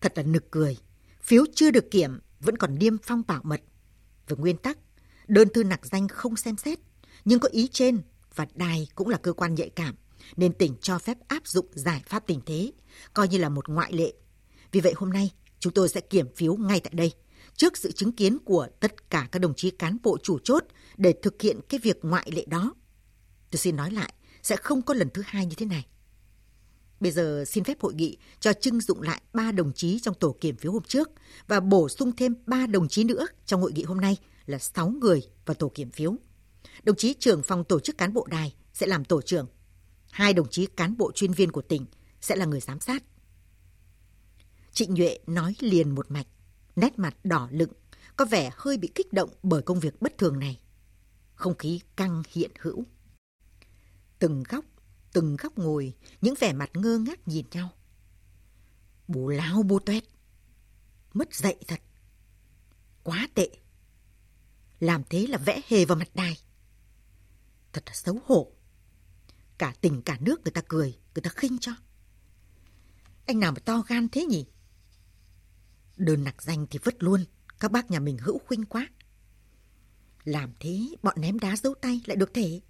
Thật 0.01 0.13
là 0.15 0.23
nực 0.23 0.51
cười, 0.51 0.77
phiếu 1.21 1.45
chưa 1.55 1.71
được 1.71 1.91
kiểm 1.91 2.19
vẫn 2.39 2.57
còn 2.57 2.79
niêm 2.79 2.97
phong 3.03 3.23
bảo 3.27 3.41
mật. 3.43 3.61
Về 4.27 4.37
nguyên 4.37 4.57
tắc, 4.57 4.77
đơn 5.27 5.47
thư 5.53 5.63
nặc 5.63 5.85
danh 5.85 6.07
không 6.07 6.35
xem 6.35 6.57
xét, 6.57 6.79
nhưng 7.25 7.39
có 7.39 7.49
ý 7.51 7.67
trên 7.67 8.01
và 8.35 8.47
đài 8.55 8.87
cũng 8.95 9.09
là 9.09 9.17
cơ 9.17 9.33
quan 9.33 9.55
nhạy 9.55 9.69
cảm, 9.69 9.95
nên 10.37 10.53
tỉnh 10.53 10.75
cho 10.81 10.99
phép 10.99 11.17
áp 11.27 11.47
dụng 11.47 11.65
giải 11.73 12.03
pháp 12.05 12.27
tình 12.27 12.41
thế, 12.45 12.71
coi 13.13 13.27
như 13.27 13.37
là 13.37 13.49
một 13.49 13.69
ngoại 13.69 13.93
lệ. 13.93 14.13
Vì 14.71 14.79
vậy 14.79 14.93
hôm 14.95 15.13
nay, 15.13 15.31
chúng 15.59 15.73
tôi 15.73 15.89
sẽ 15.89 16.01
kiểm 16.01 16.27
phiếu 16.35 16.55
ngay 16.55 16.79
tại 16.79 16.93
đây, 16.95 17.11
trước 17.57 17.77
sự 17.77 17.91
chứng 17.91 18.11
kiến 18.11 18.37
của 18.45 18.67
tất 18.79 19.09
cả 19.09 19.27
các 19.31 19.39
đồng 19.39 19.53
chí 19.55 19.71
cán 19.71 19.97
bộ 20.03 20.17
chủ 20.23 20.39
chốt 20.39 20.63
để 20.97 21.13
thực 21.21 21.41
hiện 21.41 21.59
cái 21.69 21.79
việc 21.83 21.99
ngoại 22.01 22.31
lệ 22.31 22.45
đó. 22.47 22.73
Tôi 23.51 23.57
xin 23.57 23.75
nói 23.75 23.91
lại, 23.91 24.13
sẽ 24.43 24.55
không 24.55 24.81
có 24.81 24.93
lần 24.93 25.09
thứ 25.09 25.21
hai 25.25 25.45
như 25.45 25.55
thế 25.57 25.65
này. 25.65 25.85
Bây 26.99 27.11
giờ 27.11 27.43
xin 27.47 27.63
phép 27.63 27.81
hội 27.81 27.93
nghị 27.93 28.17
cho 28.39 28.53
trưng 28.53 28.81
dụng 28.81 29.01
lại 29.01 29.21
ba 29.33 29.51
đồng 29.51 29.73
chí 29.73 29.99
trong 29.99 30.15
tổ 30.15 30.35
kiểm 30.41 30.57
phiếu 30.57 30.71
hôm 30.71 30.83
trước 30.83 31.09
và 31.47 31.59
bổ 31.59 31.89
sung 31.89 32.15
thêm 32.15 32.35
ba 32.45 32.67
đồng 32.67 32.87
chí 32.87 33.03
nữa 33.03 33.27
trong 33.45 33.61
hội 33.61 33.71
nghị 33.71 33.83
hôm 33.83 34.01
nay 34.01 34.17
là 34.45 34.59
6 34.59 34.89
người 34.89 35.21
vào 35.45 35.55
tổ 35.55 35.71
kiểm 35.75 35.91
phiếu. 35.91 36.15
Đồng 36.83 36.95
chí 36.95 37.13
trưởng 37.13 37.43
phòng 37.43 37.63
tổ 37.63 37.79
chức 37.79 37.97
cán 37.97 38.13
bộ 38.13 38.27
đài 38.29 38.55
sẽ 38.73 38.87
làm 38.87 39.05
tổ 39.05 39.21
trưởng. 39.21 39.47
Hai 40.11 40.33
đồng 40.33 40.49
chí 40.49 40.65
cán 40.65 40.97
bộ 40.97 41.11
chuyên 41.11 41.33
viên 41.33 41.51
của 41.51 41.61
tỉnh 41.61 41.85
sẽ 42.21 42.35
là 42.35 42.45
người 42.45 42.59
giám 42.59 42.79
sát. 42.79 43.03
Trịnh 44.71 44.93
Nhuệ 44.93 45.19
nói 45.27 45.55
liền 45.59 45.95
một 45.95 46.11
mạch, 46.11 46.27
nét 46.77 46.99
mặt 46.99 47.15
đỏ 47.23 47.47
lựng, 47.51 47.71
có 48.15 48.25
vẻ 48.25 48.51
hơi 48.53 48.77
bị 48.77 48.89
kích 48.95 49.13
động 49.13 49.29
bởi 49.43 49.61
công 49.61 49.79
việc 49.79 50.01
bất 50.01 50.17
thường 50.17 50.39
này. 50.39 50.59
Không 51.35 51.57
khí 51.57 51.81
căng 51.95 52.23
hiện 52.29 52.51
hữu. 52.59 52.85
Từng 54.19 54.43
góc 54.49 54.65
từng 55.13 55.35
góc 55.35 55.57
ngồi, 55.57 55.93
những 56.21 56.33
vẻ 56.39 56.53
mặt 56.53 56.69
ngơ 56.73 56.97
ngác 56.97 57.27
nhìn 57.27 57.45
nhau. 57.51 57.69
Bố 59.07 59.27
lao 59.27 59.63
bố 59.63 59.79
tuét. 59.79 60.03
Mất 61.13 61.35
dạy 61.35 61.55
thật. 61.67 61.79
Quá 63.03 63.27
tệ. 63.33 63.49
Làm 64.79 65.03
thế 65.09 65.27
là 65.27 65.37
vẽ 65.37 65.61
hề 65.67 65.85
vào 65.85 65.97
mặt 65.97 66.09
đài. 66.13 66.37
Thật 67.73 67.83
là 67.85 67.93
xấu 67.93 68.19
hổ. 68.25 68.51
Cả 69.57 69.73
tỉnh 69.81 70.01
cả 70.01 70.17
nước 70.21 70.41
người 70.43 70.51
ta 70.51 70.61
cười, 70.67 70.97
người 71.15 71.21
ta 71.21 71.29
khinh 71.35 71.57
cho. 71.59 71.71
Anh 73.25 73.39
nào 73.39 73.51
mà 73.51 73.59
to 73.59 73.83
gan 73.87 74.09
thế 74.09 74.25
nhỉ? 74.25 74.45
Đơn 75.97 76.23
nặc 76.23 76.41
danh 76.41 76.67
thì 76.69 76.79
vứt 76.83 77.03
luôn, 77.03 77.25
các 77.59 77.71
bác 77.71 77.91
nhà 77.91 77.99
mình 77.99 78.17
hữu 78.17 78.39
khuynh 78.39 78.65
quá. 78.65 78.89
Làm 80.23 80.53
thế 80.59 80.87
bọn 81.03 81.21
ném 81.21 81.39
đá 81.39 81.55
dấu 81.55 81.73
tay 81.81 82.01
lại 82.05 82.15
được 82.15 82.33
thể. 82.33 82.61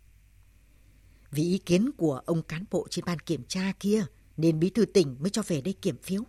Vì 1.32 1.44
ý 1.44 1.58
kiến 1.58 1.92
của 1.98 2.22
ông 2.26 2.44
cán 2.44 2.66
bộ 2.72 2.88
trên 2.90 3.06
ban 3.06 3.20
kiểm 3.20 3.44
tra 3.44 3.74
kia 3.80 4.06
nên 4.38 4.60
bí 4.60 4.70
thư 4.70 4.86
tỉnh 4.86 5.16
mới 5.20 5.30
cho 5.30 5.42
về 5.48 5.62
đây 5.62 5.74
kiểm 5.82 5.98
phiếu. 5.98 6.24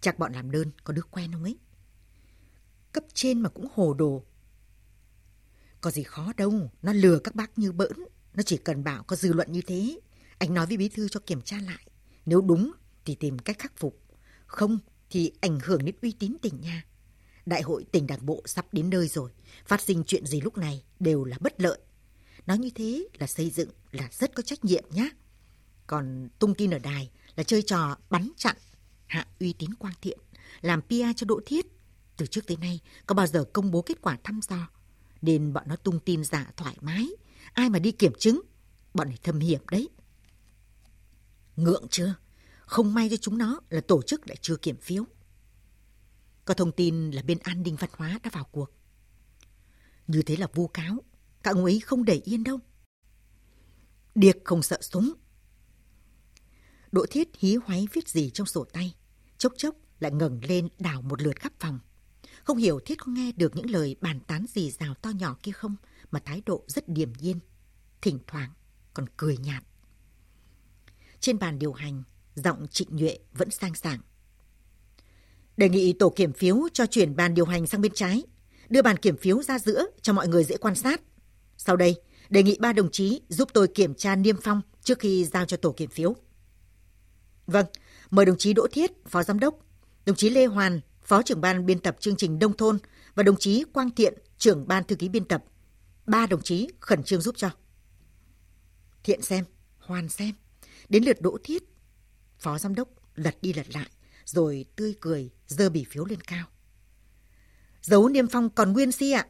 Chắc 0.00 0.18
bọn 0.18 0.32
làm 0.32 0.50
đơn 0.50 0.70
có 0.84 0.92
đứa 0.92 1.02
quen 1.02 1.32
không 1.32 1.42
ấy? 1.42 1.58
Cấp 2.92 3.04
trên 3.14 3.40
mà 3.40 3.48
cũng 3.48 3.68
hồ 3.74 3.94
đồ. 3.94 4.24
Có 5.80 5.90
gì 5.90 6.02
khó 6.02 6.32
đâu, 6.36 6.70
nó 6.82 6.92
lừa 6.92 7.18
các 7.18 7.34
bác 7.34 7.58
như 7.58 7.72
bỡn. 7.72 7.92
Nó 8.34 8.42
chỉ 8.42 8.56
cần 8.56 8.84
bảo 8.84 9.02
có 9.02 9.16
dư 9.16 9.32
luận 9.32 9.52
như 9.52 9.62
thế. 9.62 10.00
Anh 10.38 10.54
nói 10.54 10.66
với 10.66 10.76
bí 10.76 10.88
thư 10.88 11.08
cho 11.08 11.20
kiểm 11.26 11.42
tra 11.42 11.60
lại. 11.60 11.86
Nếu 12.26 12.40
đúng 12.40 12.72
thì 13.04 13.14
tìm 13.14 13.38
cách 13.38 13.58
khắc 13.58 13.76
phục. 13.76 14.02
Không 14.46 14.78
thì 15.10 15.32
ảnh 15.40 15.58
hưởng 15.64 15.84
đến 15.84 15.94
uy 16.02 16.12
tín 16.12 16.36
tỉnh 16.42 16.60
nha. 16.60 16.84
Đại 17.46 17.62
hội 17.62 17.84
tỉnh 17.92 18.06
đảng 18.06 18.26
bộ 18.26 18.42
sắp 18.46 18.66
đến 18.72 18.90
nơi 18.90 19.08
rồi. 19.08 19.30
Phát 19.66 19.80
sinh 19.80 20.04
chuyện 20.06 20.26
gì 20.26 20.40
lúc 20.40 20.58
này 20.58 20.84
đều 21.00 21.24
là 21.24 21.36
bất 21.40 21.60
lợi. 21.60 21.78
Nói 22.46 22.58
như 22.58 22.70
thế 22.74 23.08
là 23.18 23.26
xây 23.26 23.50
dựng 23.50 23.68
là 23.90 24.08
rất 24.12 24.34
có 24.34 24.42
trách 24.42 24.64
nhiệm 24.64 24.84
nhá. 24.90 25.08
Còn 25.86 26.28
tung 26.38 26.54
tin 26.54 26.70
ở 26.70 26.78
đài 26.78 27.10
là 27.36 27.42
chơi 27.42 27.62
trò 27.62 27.96
bắn 28.10 28.30
chặn, 28.36 28.56
hạ 29.06 29.26
uy 29.40 29.52
tín 29.52 29.74
quang 29.74 29.94
thiện, 30.02 30.18
làm 30.60 30.82
PR 30.82 31.16
cho 31.16 31.24
Đỗ 31.24 31.40
Thiết. 31.46 31.66
Từ 32.16 32.26
trước 32.26 32.46
tới 32.46 32.56
nay 32.56 32.80
có 33.06 33.14
bao 33.14 33.26
giờ 33.26 33.44
công 33.52 33.70
bố 33.70 33.82
kết 33.82 34.02
quả 34.02 34.18
thăm 34.24 34.40
dò. 34.48 34.68
Nên 35.22 35.52
bọn 35.52 35.64
nó 35.66 35.76
tung 35.76 36.00
tin 36.00 36.24
giả 36.24 36.50
thoải 36.56 36.76
mái. 36.80 37.08
Ai 37.52 37.70
mà 37.70 37.78
đi 37.78 37.92
kiểm 37.92 38.12
chứng, 38.18 38.40
bọn 38.94 39.08
này 39.08 39.18
thâm 39.22 39.38
hiểm 39.38 39.60
đấy. 39.70 39.88
Ngượng 41.56 41.86
chưa? 41.90 42.14
Không 42.68 42.94
may 42.94 43.08
cho 43.10 43.16
chúng 43.16 43.38
nó 43.38 43.60
là 43.70 43.80
tổ 43.80 44.02
chức 44.02 44.28
lại 44.28 44.36
chưa 44.40 44.56
kiểm 44.56 44.76
phiếu. 44.76 45.04
Có 46.44 46.54
thông 46.54 46.72
tin 46.72 47.10
là 47.10 47.22
bên 47.22 47.38
an 47.38 47.62
ninh 47.62 47.76
văn 47.76 47.90
hóa 47.92 48.20
đã 48.22 48.30
vào 48.32 48.44
cuộc. 48.44 48.70
Như 50.06 50.22
thế 50.22 50.36
là 50.36 50.46
vu 50.54 50.68
cáo, 50.68 50.96
các 51.42 51.54
ông 51.54 51.64
ấy 51.64 51.80
không 51.80 52.04
để 52.04 52.20
yên 52.24 52.44
đâu. 52.44 52.58
Điệp 54.14 54.36
không 54.44 54.62
sợ 54.62 54.78
súng. 54.82 55.12
Đỗ 56.92 57.06
Thiết 57.10 57.28
hí 57.38 57.54
hoáy 57.54 57.88
viết 57.92 58.08
gì 58.08 58.30
trong 58.30 58.46
sổ 58.46 58.64
tay, 58.64 58.94
chốc 59.38 59.52
chốc 59.56 59.74
lại 60.00 60.12
ngẩng 60.12 60.40
lên 60.44 60.68
đảo 60.78 61.02
một 61.02 61.22
lượt 61.22 61.40
khắp 61.40 61.52
phòng. 61.60 61.78
Không 62.44 62.56
hiểu 62.56 62.80
Thiết 62.84 62.98
có 62.98 63.12
nghe 63.12 63.32
được 63.32 63.56
những 63.56 63.70
lời 63.70 63.96
bàn 64.00 64.20
tán 64.20 64.46
gì 64.48 64.70
rào 64.70 64.94
to 64.94 65.10
nhỏ 65.10 65.36
kia 65.42 65.52
không, 65.52 65.76
mà 66.10 66.20
thái 66.24 66.42
độ 66.46 66.64
rất 66.66 66.88
điềm 66.88 67.12
nhiên, 67.12 67.38
thỉnh 68.00 68.18
thoảng 68.26 68.52
còn 68.94 69.06
cười 69.16 69.36
nhạt. 69.36 69.64
Trên 71.20 71.38
bàn 71.38 71.58
điều 71.58 71.72
hành, 71.72 72.02
giọng 72.42 72.66
trịnh 72.70 72.96
nhuệ 72.96 73.18
vẫn 73.32 73.50
sang 73.50 73.74
sảng. 73.74 74.00
Đề 75.56 75.68
nghị 75.68 75.92
tổ 75.92 76.10
kiểm 76.10 76.32
phiếu 76.32 76.68
cho 76.72 76.86
chuyển 76.86 77.16
bàn 77.16 77.34
điều 77.34 77.44
hành 77.44 77.66
sang 77.66 77.80
bên 77.80 77.92
trái, 77.94 78.22
đưa 78.68 78.82
bàn 78.82 78.96
kiểm 78.96 79.16
phiếu 79.16 79.42
ra 79.42 79.58
giữa 79.58 79.86
cho 80.02 80.12
mọi 80.12 80.28
người 80.28 80.44
dễ 80.44 80.56
quan 80.56 80.74
sát. 80.74 81.00
Sau 81.56 81.76
đây, 81.76 81.96
đề 82.30 82.42
nghị 82.42 82.56
ba 82.60 82.72
đồng 82.72 82.90
chí 82.90 83.20
giúp 83.28 83.48
tôi 83.54 83.68
kiểm 83.68 83.94
tra 83.94 84.16
niêm 84.16 84.36
phong 84.42 84.62
trước 84.82 84.98
khi 84.98 85.24
giao 85.24 85.44
cho 85.44 85.56
tổ 85.56 85.72
kiểm 85.72 85.90
phiếu. 85.90 86.14
Vâng, 87.46 87.66
mời 88.10 88.26
đồng 88.26 88.38
chí 88.38 88.52
Đỗ 88.52 88.66
Thiết, 88.72 88.90
Phó 89.06 89.22
Giám 89.22 89.40
đốc, 89.40 89.58
đồng 90.06 90.16
chí 90.16 90.30
Lê 90.30 90.46
Hoàn, 90.46 90.80
Phó 91.02 91.22
trưởng 91.22 91.40
ban 91.40 91.66
biên 91.66 91.78
tập 91.78 91.96
chương 92.00 92.16
trình 92.16 92.38
Đông 92.38 92.56
Thôn 92.56 92.78
và 93.14 93.22
đồng 93.22 93.36
chí 93.36 93.64
Quang 93.72 93.90
Thiện, 93.90 94.14
trưởng 94.38 94.68
ban 94.68 94.84
thư 94.84 94.96
ký 94.96 95.08
biên 95.08 95.24
tập. 95.24 95.44
Ba 96.06 96.26
đồng 96.26 96.42
chí 96.42 96.68
khẩn 96.80 97.02
trương 97.02 97.20
giúp 97.20 97.34
cho. 97.38 97.50
Thiện 99.04 99.22
xem, 99.22 99.44
Hoàn 99.78 100.08
xem. 100.08 100.34
Đến 100.88 101.04
lượt 101.04 101.20
Đỗ 101.20 101.38
Thiết, 101.44 101.62
Phó 102.38 102.58
Giám 102.58 102.74
đốc 102.74 102.88
lật 103.14 103.36
đi 103.42 103.52
lật 103.52 103.74
lại, 103.74 103.90
rồi 104.24 104.64
tươi 104.76 104.94
cười, 105.00 105.30
dơ 105.46 105.70
bì 105.70 105.84
phiếu 105.84 106.04
lên 106.04 106.20
cao. 106.20 106.46
Dấu 107.82 108.08
niêm 108.08 108.28
phong 108.28 108.50
còn 108.50 108.72
nguyên 108.72 108.92
si 108.92 109.10
ạ. 109.10 109.26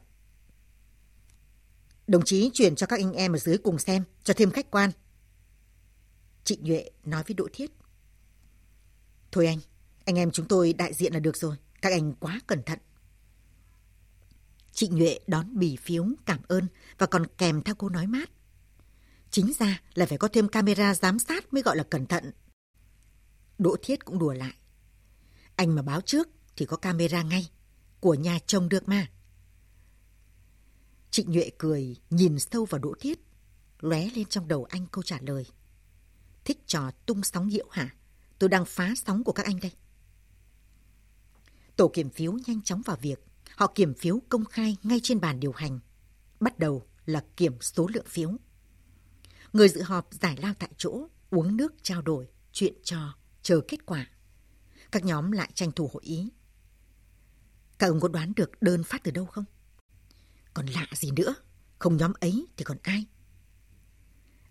Đồng 2.07 2.25
chí 2.25 2.51
chuyển 2.55 2.77
cho 2.77 2.87
các 2.87 3.01
anh 3.01 3.12
em 3.12 3.33
ở 3.33 3.38
dưới 3.38 3.59
cùng 3.59 3.79
xem, 3.79 4.05
cho 4.25 4.35
thêm 4.35 4.51
khách 4.51 4.71
quan. 4.71 4.90
Chị 6.44 6.59
Nhuệ 6.62 6.90
nói 7.05 7.23
với 7.27 7.35
Đỗ 7.35 7.49
Thiết. 7.53 7.71
Thôi 9.33 9.47
anh, 9.47 9.59
anh 10.05 10.18
em 10.18 10.31
chúng 10.31 10.49
tôi 10.49 10.73
đại 10.73 10.94
diện 10.94 11.12
là 11.12 11.21
được 11.21 11.37
rồi. 11.37 11.57
Các 11.83 11.92
anh 11.92 12.14
quá 12.14 12.40
cẩn 12.47 12.62
thận. 12.62 12.79
Chị 14.73 14.88
Nhuệ 14.88 15.18
đón 15.27 15.59
bì 15.59 15.77
phiếu 15.77 16.07
cảm 16.27 16.40
ơn 16.49 16.66
và 16.99 17.07
còn 17.07 17.27
kèm 17.38 17.62
theo 17.62 17.75
cô 17.75 17.88
nói 17.88 18.07
mát. 18.07 18.31
Chính 19.31 19.53
ra 19.59 19.81
là 19.94 20.07
phải 20.07 20.18
có 20.18 20.29
thêm 20.29 20.49
camera 20.49 20.94
giám 20.94 21.18
sát 21.18 21.53
mới 21.53 21.62
gọi 21.62 21.77
là 21.77 21.83
cẩn 21.83 22.07
thận. 22.07 22.33
Đỗ 23.59 23.77
Thiết 23.83 24.05
cũng 24.05 24.18
đùa 24.18 24.33
lại. 24.33 24.55
Anh 25.57 25.75
mà 25.75 25.83
báo 25.83 26.01
trước 26.01 26.29
thì 26.57 26.66
có 26.66 26.77
camera 26.77 27.23
ngay. 27.23 27.51
Của 28.01 28.14
nhà 28.14 28.38
chồng 28.47 28.68
được 28.68 28.88
mà. 28.88 29.07
Trịnh 31.11 31.33
Nhuệ 31.33 31.51
cười, 31.59 31.97
nhìn 32.11 32.38
sâu 32.38 32.64
vào 32.64 32.79
Đỗ 32.79 32.94
Thiết. 33.01 33.18
Lóe 33.81 34.11
lên 34.14 34.25
trong 34.25 34.49
đầu 34.49 34.64
anh 34.64 34.87
câu 34.92 35.03
trả 35.03 35.18
lời. 35.21 35.47
Thích 36.44 36.59
trò 36.66 36.90
tung 37.07 37.23
sóng 37.23 37.49
hiệu 37.49 37.66
hả? 37.71 37.94
Tôi 38.38 38.49
đang 38.49 38.64
phá 38.64 38.94
sóng 39.07 39.25
của 39.25 39.33
các 39.33 39.47
anh 39.47 39.61
đây. 39.61 39.73
Tổ 41.77 41.90
kiểm 41.94 42.11
phiếu 42.11 42.33
nhanh 42.47 42.62
chóng 42.62 42.83
vào 42.83 42.97
việc. 43.01 43.25
Họ 43.57 43.73
kiểm 43.75 43.94
phiếu 43.94 44.21
công 44.29 44.44
khai 44.44 44.77
ngay 44.83 45.01
trên 45.03 45.21
bàn 45.21 45.40
điều 45.40 45.53
hành. 45.53 45.81
Bắt 46.40 46.59
đầu 46.59 46.87
là 47.07 47.25
kiểm 47.37 47.61
số 47.61 47.88
lượng 47.94 48.07
phiếu. 48.09 48.31
Người 49.53 49.68
dự 49.68 49.83
họp 49.83 50.09
giải 50.11 50.37
lao 50.37 50.55
tại 50.59 50.71
chỗ, 50.77 51.07
uống 51.31 51.57
nước 51.57 51.75
trao 51.83 52.03
đổi, 52.03 52.29
chuyện 52.53 52.75
trò, 52.83 53.17
chờ 53.49 53.61
kết 53.69 53.87
quả. 53.87 54.07
Các 54.93 55.05
nhóm 55.05 55.33
lại 55.33 55.51
tranh 55.55 55.73
thủ 55.73 55.91
hội 55.93 56.03
ý. 56.05 56.29
Các 57.79 57.87
ông 57.87 58.01
có 58.01 58.09
đoán 58.09 58.33
được 58.37 58.63
đơn 58.63 58.85
phát 58.85 59.05
từ 59.05 59.11
đâu 59.11 59.27
không? 59.27 59.45
Còn 60.55 60.67
lạ 60.67 60.87
gì 60.93 61.11
nữa, 61.11 61.35
không 61.79 61.97
nhóm 61.97 62.13
ấy 62.21 62.47
thì 62.57 62.65
còn 62.65 62.79
ai? 62.83 63.07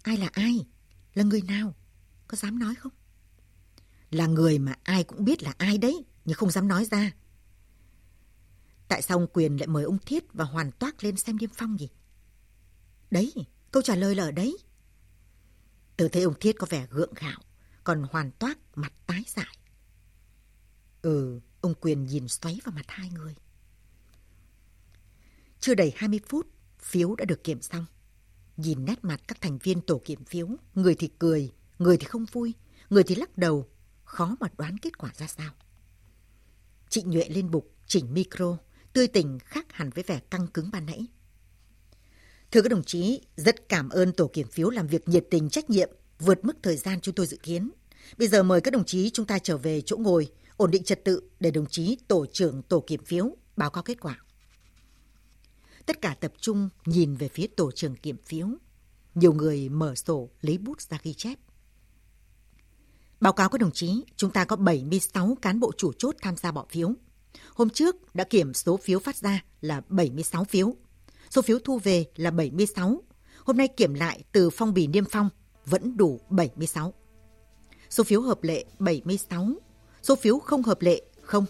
Ai 0.02 0.18
là 0.18 0.30
ai? 0.34 0.68
Là 1.14 1.24
người 1.24 1.42
nào? 1.42 1.76
Có 2.28 2.38
dám 2.38 2.60
nói 2.60 2.76
không? 2.76 2.92
Là 4.12 4.28
người 4.28 4.60
mà 4.60 4.76
ai 4.84 5.04
cũng 5.04 5.26
biết 5.26 5.44
là 5.44 5.54
ai 5.58 5.78
đấy, 5.78 6.06
nhưng 6.26 6.38
không 6.38 6.52
dám 6.52 6.68
nói 6.68 6.86
ra. 6.86 7.12
Tại 8.88 9.02
sao 9.02 9.18
ông 9.18 9.28
Quyền 9.34 9.58
lại 9.58 9.68
mời 9.68 9.84
ông 9.84 9.98
Thiết 10.06 10.34
và 10.34 10.46
Hoàn 10.46 10.72
Toác 10.72 11.04
lên 11.04 11.18
xem 11.18 11.38
Điêm 11.38 11.50
Phong 11.54 11.80
gì? 11.80 11.90
Đấy, 13.12 13.34
câu 13.72 13.84
trả 13.84 13.96
lời 13.96 14.16
là 14.16 14.24
ở 14.24 14.32
đấy. 14.32 14.58
Tôi 15.98 16.10
thấy 16.10 16.24
ông 16.24 16.40
Thiết 16.40 16.56
có 16.60 16.68
vẻ 16.70 16.88
gượng 16.90 17.14
gạo, 17.14 17.42
còn 17.88 18.04
Hoàn 18.12 18.32
toát 18.32 18.58
mặt 18.76 18.94
tái 19.06 19.24
dại. 19.28 19.58
Ừ, 21.02 21.40
ông 21.62 21.74
Quyền 21.82 22.06
nhìn 22.06 22.28
xoáy 22.28 22.60
vào 22.64 22.76
mặt 22.76 22.86
hai 22.88 23.10
người. 23.10 23.36
Chưa 25.60 25.76
đầy 25.76 25.94
20 25.96 26.20
phút, 26.28 26.48
phiếu 26.80 27.16
đã 27.16 27.26
được 27.26 27.44
kiểm 27.44 27.62
xong. 27.62 27.86
Nhìn 28.58 28.86
nét 28.86 29.00
mặt 29.02 29.22
các 29.28 29.42
thành 29.42 29.58
viên 29.58 29.82
tổ 29.82 30.02
kiểm 30.06 30.26
phiếu, 30.26 30.48
người 30.76 30.96
thì 30.96 31.10
cười, 31.20 31.54
người 31.80 31.98
thì 31.98 32.06
không 32.06 32.26
vui, 32.26 32.54
người 32.90 33.04
thì 33.04 33.16
lắc 33.16 33.38
đầu, 33.38 33.70
khó 34.04 34.36
mà 34.40 34.48
đoán 34.58 34.78
kết 34.78 34.98
quả 34.98 35.12
ra 35.18 35.28
sao. 35.28 35.54
Chị 36.90 37.04
Nhuệ 37.04 37.30
lên 37.30 37.52
bục, 37.52 37.76
chỉnh 37.86 38.14
micro, 38.14 38.58
tươi 38.94 39.08
tỉnh 39.08 39.40
khác 39.40 39.66
hẳn 39.70 39.90
với 39.90 40.04
vẻ 40.04 40.20
căng 40.30 40.48
cứng 40.48 40.72
ban 40.72 40.86
nãy. 40.86 41.08
Thưa 42.52 42.62
các 42.62 42.70
đồng 42.70 42.84
chí, 42.84 43.22
rất 43.36 43.70
cảm 43.70 43.90
ơn 43.90 44.14
tổ 44.14 44.30
kiểm 44.34 44.48
phiếu 44.48 44.70
làm 44.70 44.88
việc 44.88 45.08
nhiệt 45.08 45.26
tình 45.32 45.50
trách 45.50 45.70
nhiệm, 45.70 45.90
vượt 46.20 46.46
mức 46.46 46.58
thời 46.64 46.78
gian 46.78 47.02
chúng 47.02 47.16
tôi 47.16 47.26
dự 47.26 47.38
kiến. 47.44 47.72
Bây 48.18 48.28
giờ 48.28 48.44
mời 48.44 48.62
các 48.62 48.72
đồng 48.72 48.86
chí 48.86 49.10
chúng 49.10 49.26
ta 49.26 49.40
trở 49.40 49.58
về 49.58 49.82
chỗ 49.82 49.98
ngồi, 49.98 50.32
ổn 50.58 50.72
định 50.72 50.84
trật 50.84 51.06
tự 51.06 51.22
để 51.40 51.52
đồng 51.52 51.66
chí 51.66 51.98
tổ 52.08 52.26
trưởng 52.26 52.62
tổ 52.62 52.84
kiểm 52.88 53.04
phiếu 53.06 53.36
báo 53.58 53.70
cáo 53.70 53.84
kết 53.84 54.02
quả. 54.02 54.20
Tất 55.86 56.02
cả 56.02 56.16
tập 56.20 56.34
trung 56.42 56.70
nhìn 56.86 57.16
về 57.16 57.28
phía 57.28 57.48
tổ 57.48 57.72
trưởng 57.72 57.96
kiểm 57.96 58.18
phiếu. 58.26 58.48
Nhiều 59.16 59.34
người 59.34 59.70
mở 59.70 59.96
sổ 59.96 60.30
lấy 60.42 60.58
bút 60.58 60.82
ra 60.82 60.98
ghi 61.04 61.14
chép. 61.14 61.40
Báo 63.20 63.34
cáo 63.34 63.50
các 63.50 63.62
đồng 63.62 63.72
chí, 63.72 64.04
chúng 64.16 64.32
ta 64.32 64.46
có 64.46 64.56
76 64.56 65.38
cán 65.42 65.60
bộ 65.60 65.72
chủ 65.78 65.94
chốt 65.94 66.16
tham 66.22 66.36
gia 66.36 66.52
bỏ 66.52 66.66
phiếu. 66.70 66.94
Hôm 67.54 67.70
trước 67.70 68.16
đã 68.16 68.24
kiểm 68.24 68.54
số 68.54 68.78
phiếu 68.78 69.00
phát 69.00 69.16
ra 69.16 69.44
là 69.62 69.82
76 69.90 70.44
phiếu. 70.44 70.76
Số 71.30 71.42
phiếu 71.42 71.60
thu 71.60 71.80
về 71.80 72.06
là 72.16 72.32
76. 72.32 73.02
Hôm 73.44 73.58
nay 73.58 73.68
kiểm 73.68 73.94
lại 73.94 74.24
từ 74.32 74.50
phong 74.50 74.74
bì 74.74 74.88
niêm 74.88 75.04
phong 75.12 75.30
vẫn 75.70 75.98
đủ 75.98 76.20
76. 76.30 76.94
Số 77.90 78.04
phiếu 78.04 78.22
hợp 78.22 78.44
lệ 78.44 78.66
76. 78.80 79.48
Số 80.04 80.16
phiếu 80.16 80.40
không 80.40 80.64
hợp 80.64 80.82
lệ 80.82 81.02
không. 81.22 81.46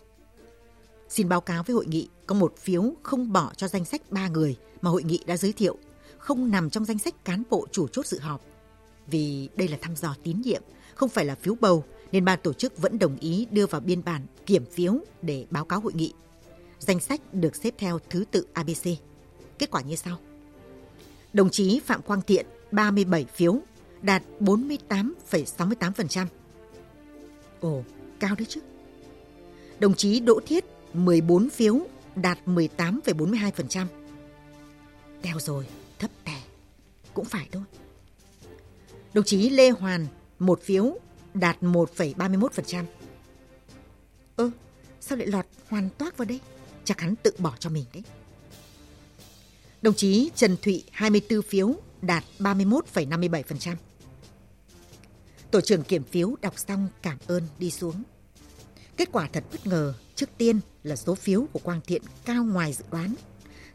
Xin 1.10 1.30
báo 1.30 1.42
cáo 1.42 1.64
với 1.64 1.74
hội 1.74 1.86
nghị 1.86 2.10
có 2.26 2.36
một 2.36 2.58
phiếu 2.58 2.94
không 3.04 3.34
bỏ 3.34 3.52
cho 3.58 3.68
danh 3.68 3.86
sách 3.86 4.02
ba 4.12 4.28
người 4.28 4.58
mà 4.82 4.90
hội 4.90 5.04
nghị 5.04 5.24
đã 5.26 5.38
giới 5.38 5.54
thiệu, 5.54 5.78
không 6.18 6.52
nằm 6.52 6.70
trong 6.70 6.86
danh 6.86 7.00
sách 7.00 7.26
cán 7.26 7.44
bộ 7.50 7.68
chủ 7.72 7.88
chốt 7.88 8.06
dự 8.06 8.20
họp. 8.20 8.42
Vì 9.08 9.50
đây 9.56 9.68
là 9.68 9.78
thăm 9.82 9.96
dò 9.96 10.16
tín 10.24 10.42
nhiệm, 10.42 10.62
không 10.96 11.10
phải 11.10 11.26
là 11.26 11.36
phiếu 11.36 11.56
bầu, 11.56 11.84
nên 12.12 12.26
ban 12.26 12.40
tổ 12.44 12.54
chức 12.54 12.78
vẫn 12.78 13.00
đồng 13.00 13.18
ý 13.20 13.48
đưa 13.52 13.66
vào 13.66 13.82
biên 13.82 14.04
bản 14.04 14.26
kiểm 14.46 14.66
phiếu 14.66 15.00
để 15.22 15.46
báo 15.50 15.66
cáo 15.66 15.80
hội 15.80 15.94
nghị. 15.94 16.14
Danh 16.80 17.00
sách 17.00 17.22
được 17.34 17.56
xếp 17.56 17.74
theo 17.78 18.00
thứ 18.10 18.26
tự 18.32 18.48
ABC. 18.54 18.88
Kết 19.60 19.72
quả 19.72 19.82
như 19.82 19.96
sau. 19.96 20.18
Đồng 21.34 21.50
chí 21.50 21.80
Phạm 21.86 22.02
Quang 22.02 22.22
Thiện 22.22 22.46
37 22.72 23.26
phiếu, 23.26 23.60
đạt 24.08 24.24
48,68%. 24.40 26.26
Ồ, 27.60 27.84
cao 28.20 28.36
đấy 28.38 28.46
chứ. 28.50 28.62
Đồng 29.80 29.96
chí 29.96 30.20
Đỗ 30.20 30.40
Thiết 30.46 30.66
14 30.94 31.50
phiếu, 31.50 31.80
đạt 32.16 32.40
18,42%. 32.46 33.86
Teo 35.22 35.40
rồi, 35.40 35.68
thấp 36.00 36.12
tè. 36.24 36.42
Cũng 37.14 37.26
phải 37.26 37.50
thôi. 37.52 37.64
Đồng 39.14 39.26
chí 39.26 39.50
Lê 39.50 39.70
Hoàn, 39.70 40.08
1 40.40 40.62
phiếu, 40.62 40.98
đạt 41.34 41.62
1,31%. 41.62 42.86
Ơ, 44.36 44.44
ừ, 44.44 44.52
sao 45.02 45.18
lại 45.18 45.28
lọt 45.28 45.46
hoàn 45.70 45.90
toát 45.98 46.18
vào 46.18 46.26
đây? 46.26 46.40
Chắc 46.84 47.02
hắn 47.02 47.16
tự 47.16 47.32
bỏ 47.38 47.54
cho 47.60 47.70
mình 47.70 47.86
đấy. 47.94 48.04
Đồng 49.82 49.94
chí 49.94 50.32
Trần 50.36 50.58
Thụy 50.62 50.84
24 50.92 51.42
phiếu, 51.42 51.76
đạt 52.02 52.24
31,57%. 52.40 53.76
Tổ 55.52 55.62
trưởng 55.62 55.84
kiểm 55.84 56.04
phiếu 56.04 56.36
đọc 56.42 56.60
xong 56.60 56.88
cảm 57.02 57.18
ơn 57.28 57.44
đi 57.60 57.72
xuống. 57.72 58.04
Kết 58.98 59.10
quả 59.12 59.30
thật 59.34 59.44
bất 59.52 59.68
ngờ, 59.68 59.94
trước 60.16 60.30
tiên 60.38 60.60
là 60.84 60.96
số 60.96 61.16
phiếu 61.16 61.46
của 61.54 61.60
Quang 61.60 61.82
Thiện 61.82 62.02
cao 62.26 62.44
ngoài 62.44 62.74
dự 62.74 62.86
đoán. 62.92 63.16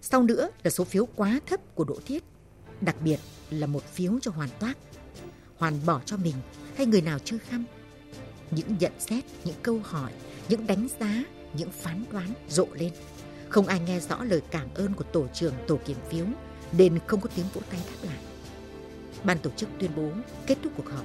Sau 0.01 0.23
nữa 0.23 0.51
là 0.63 0.71
số 0.71 0.85
phiếu 0.85 1.07
quá 1.07 1.41
thấp 1.47 1.61
của 1.75 1.85
Đỗ 1.85 1.99
Thiết. 2.07 2.25
Đặc 2.81 2.97
biệt 3.05 3.19
là 3.51 3.67
một 3.67 3.85
phiếu 3.93 4.13
cho 4.23 4.31
Hoàn 4.31 4.49
Toát. 4.59 4.75
Hoàn 5.57 5.87
bỏ 5.87 6.01
cho 6.07 6.17
mình 6.17 6.35
hay 6.77 6.87
người 6.87 7.01
nào 7.01 7.19
chưa 7.19 7.39
khăm. 7.39 7.65
Những 8.51 8.77
nhận 8.79 8.93
xét, 8.99 9.25
những 9.45 9.57
câu 9.63 9.81
hỏi, 9.85 10.13
những 10.49 10.67
đánh 10.67 10.89
giá, 11.01 11.25
những 11.55 11.71
phán 11.73 12.05
đoán 12.13 12.35
rộ 12.49 12.67
lên. 12.73 12.93
Không 13.49 13.67
ai 13.67 13.81
nghe 13.81 14.01
rõ 14.01 14.25
lời 14.25 14.43
cảm 14.51 14.75
ơn 14.75 14.95
của 14.95 15.05
tổ 15.05 15.27
trưởng 15.35 15.55
tổ 15.69 15.79
kiểm 15.87 15.97
phiếu 16.11 16.27
nên 16.73 16.99
không 17.07 17.21
có 17.21 17.29
tiếng 17.37 17.47
vỗ 17.55 17.61
tay 17.71 17.81
đáp 17.87 18.09
lại. 18.09 18.19
Ban 19.25 19.39
tổ 19.39 19.51
chức 19.57 19.69
tuyên 19.79 19.91
bố 19.97 20.11
kết 20.47 20.59
thúc 20.63 20.73
cuộc 20.77 20.89
họp. 20.89 21.05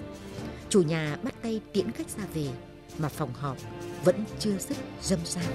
Chủ 0.70 0.82
nhà 0.82 1.18
bắt 1.24 1.36
tay 1.42 1.62
tiễn 1.74 1.92
khách 1.92 2.10
ra 2.10 2.24
về, 2.34 2.48
mà 2.98 3.10
phòng 3.10 3.34
họp 3.34 3.58
vẫn 4.04 4.24
chưa 4.40 4.58
dứt 4.58 4.78
dâm 5.02 5.20
gian. 5.26 5.46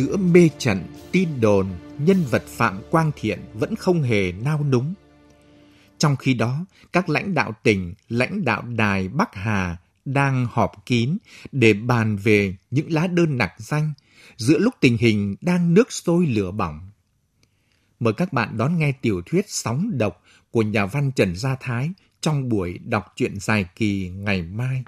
Giữa 0.00 0.16
mê 0.16 0.48
trận, 0.58 0.84
tin 1.12 1.40
đồn, 1.40 1.66
nhân 1.98 2.24
vật 2.30 2.44
Phạm 2.46 2.80
Quang 2.90 3.10
Thiện 3.16 3.40
vẫn 3.54 3.76
không 3.76 4.02
hề 4.02 4.32
nao 4.32 4.64
núng. 4.64 4.94
Trong 5.98 6.16
khi 6.16 6.34
đó, 6.34 6.66
các 6.92 7.08
lãnh 7.08 7.34
đạo 7.34 7.52
tỉnh, 7.62 7.94
lãnh 8.08 8.44
đạo 8.44 8.62
đài 8.62 9.08
Bắc 9.08 9.34
Hà 9.34 9.76
đang 10.04 10.46
họp 10.50 10.86
kín 10.86 11.18
để 11.52 11.72
bàn 11.72 12.16
về 12.16 12.56
những 12.70 12.92
lá 12.92 13.06
đơn 13.06 13.38
nặc 13.38 13.52
danh 13.58 13.92
giữa 14.36 14.58
lúc 14.58 14.74
tình 14.80 14.96
hình 14.96 15.36
đang 15.40 15.74
nước 15.74 15.92
sôi 15.92 16.26
lửa 16.26 16.50
bỏng. 16.50 16.90
Mời 18.00 18.12
các 18.12 18.32
bạn 18.32 18.56
đón 18.56 18.78
nghe 18.78 18.92
tiểu 18.92 19.22
thuyết 19.26 19.44
Sóng 19.48 19.98
độc 19.98 20.22
của 20.50 20.62
nhà 20.62 20.86
văn 20.86 21.10
Trần 21.16 21.36
Gia 21.36 21.56
Thái 21.60 21.90
trong 22.20 22.48
buổi 22.48 22.78
đọc 22.78 23.12
truyện 23.16 23.40
dài 23.40 23.64
kỳ 23.76 24.08
ngày 24.08 24.42
mai. 24.42 24.84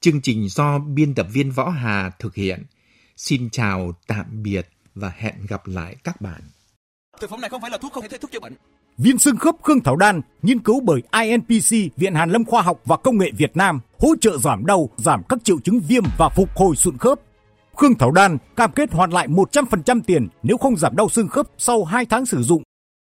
Chương 0.00 0.20
trình 0.20 0.48
do 0.48 0.78
biên 0.78 1.14
tập 1.14 1.26
viên 1.32 1.50
Võ 1.50 1.68
Hà 1.68 2.10
thực 2.10 2.34
hiện– 2.34 2.62
Xin 3.16 3.50
chào, 3.50 3.92
tạm 4.06 4.42
biệt 4.42 4.68
và 4.94 5.12
hẹn 5.16 5.34
gặp 5.48 5.66
lại 5.66 5.96
các 6.04 6.20
bạn. 6.20 6.40
Thực 7.20 7.30
phẩm 7.30 7.40
này 7.40 7.50
không 7.50 7.60
phải 7.60 7.70
là 7.70 7.78
thuốc 7.78 7.92
không 7.92 8.04
thể 8.10 8.18
thuốc 8.18 8.30
chữa 8.30 8.40
bệnh. 8.40 8.52
Viên 8.98 9.18
xương 9.18 9.36
khớp 9.36 9.54
Khương 9.62 9.80
Thảo 9.80 9.96
Đan 9.96 10.20
nghiên 10.42 10.58
cứu 10.58 10.80
bởi 10.80 11.02
INPC 11.22 11.96
Viện 11.96 12.14
Hàn 12.14 12.30
Lâm 12.30 12.44
Khoa 12.44 12.62
học 12.62 12.80
và 12.84 12.96
Công 12.96 13.18
nghệ 13.18 13.30
Việt 13.36 13.56
Nam 13.56 13.80
hỗ 13.98 14.16
trợ 14.20 14.38
giảm 14.38 14.66
đau, 14.66 14.90
giảm 14.96 15.22
các 15.28 15.38
triệu 15.44 15.60
chứng 15.60 15.80
viêm 15.80 16.02
và 16.18 16.28
phục 16.28 16.48
hồi 16.56 16.76
sụn 16.76 16.98
khớp. 16.98 17.20
Khương 17.76 17.94
Thảo 17.94 18.10
Đan 18.10 18.38
cam 18.56 18.72
kết 18.72 18.92
hoàn 18.92 19.10
lại 19.10 19.28
100% 19.28 20.00
tiền 20.06 20.28
nếu 20.42 20.56
không 20.56 20.76
giảm 20.76 20.96
đau 20.96 21.08
xương 21.08 21.28
khớp 21.28 21.46
sau 21.58 21.84
2 21.84 22.04
tháng 22.06 22.26
sử 22.26 22.42
dụng 22.42 22.62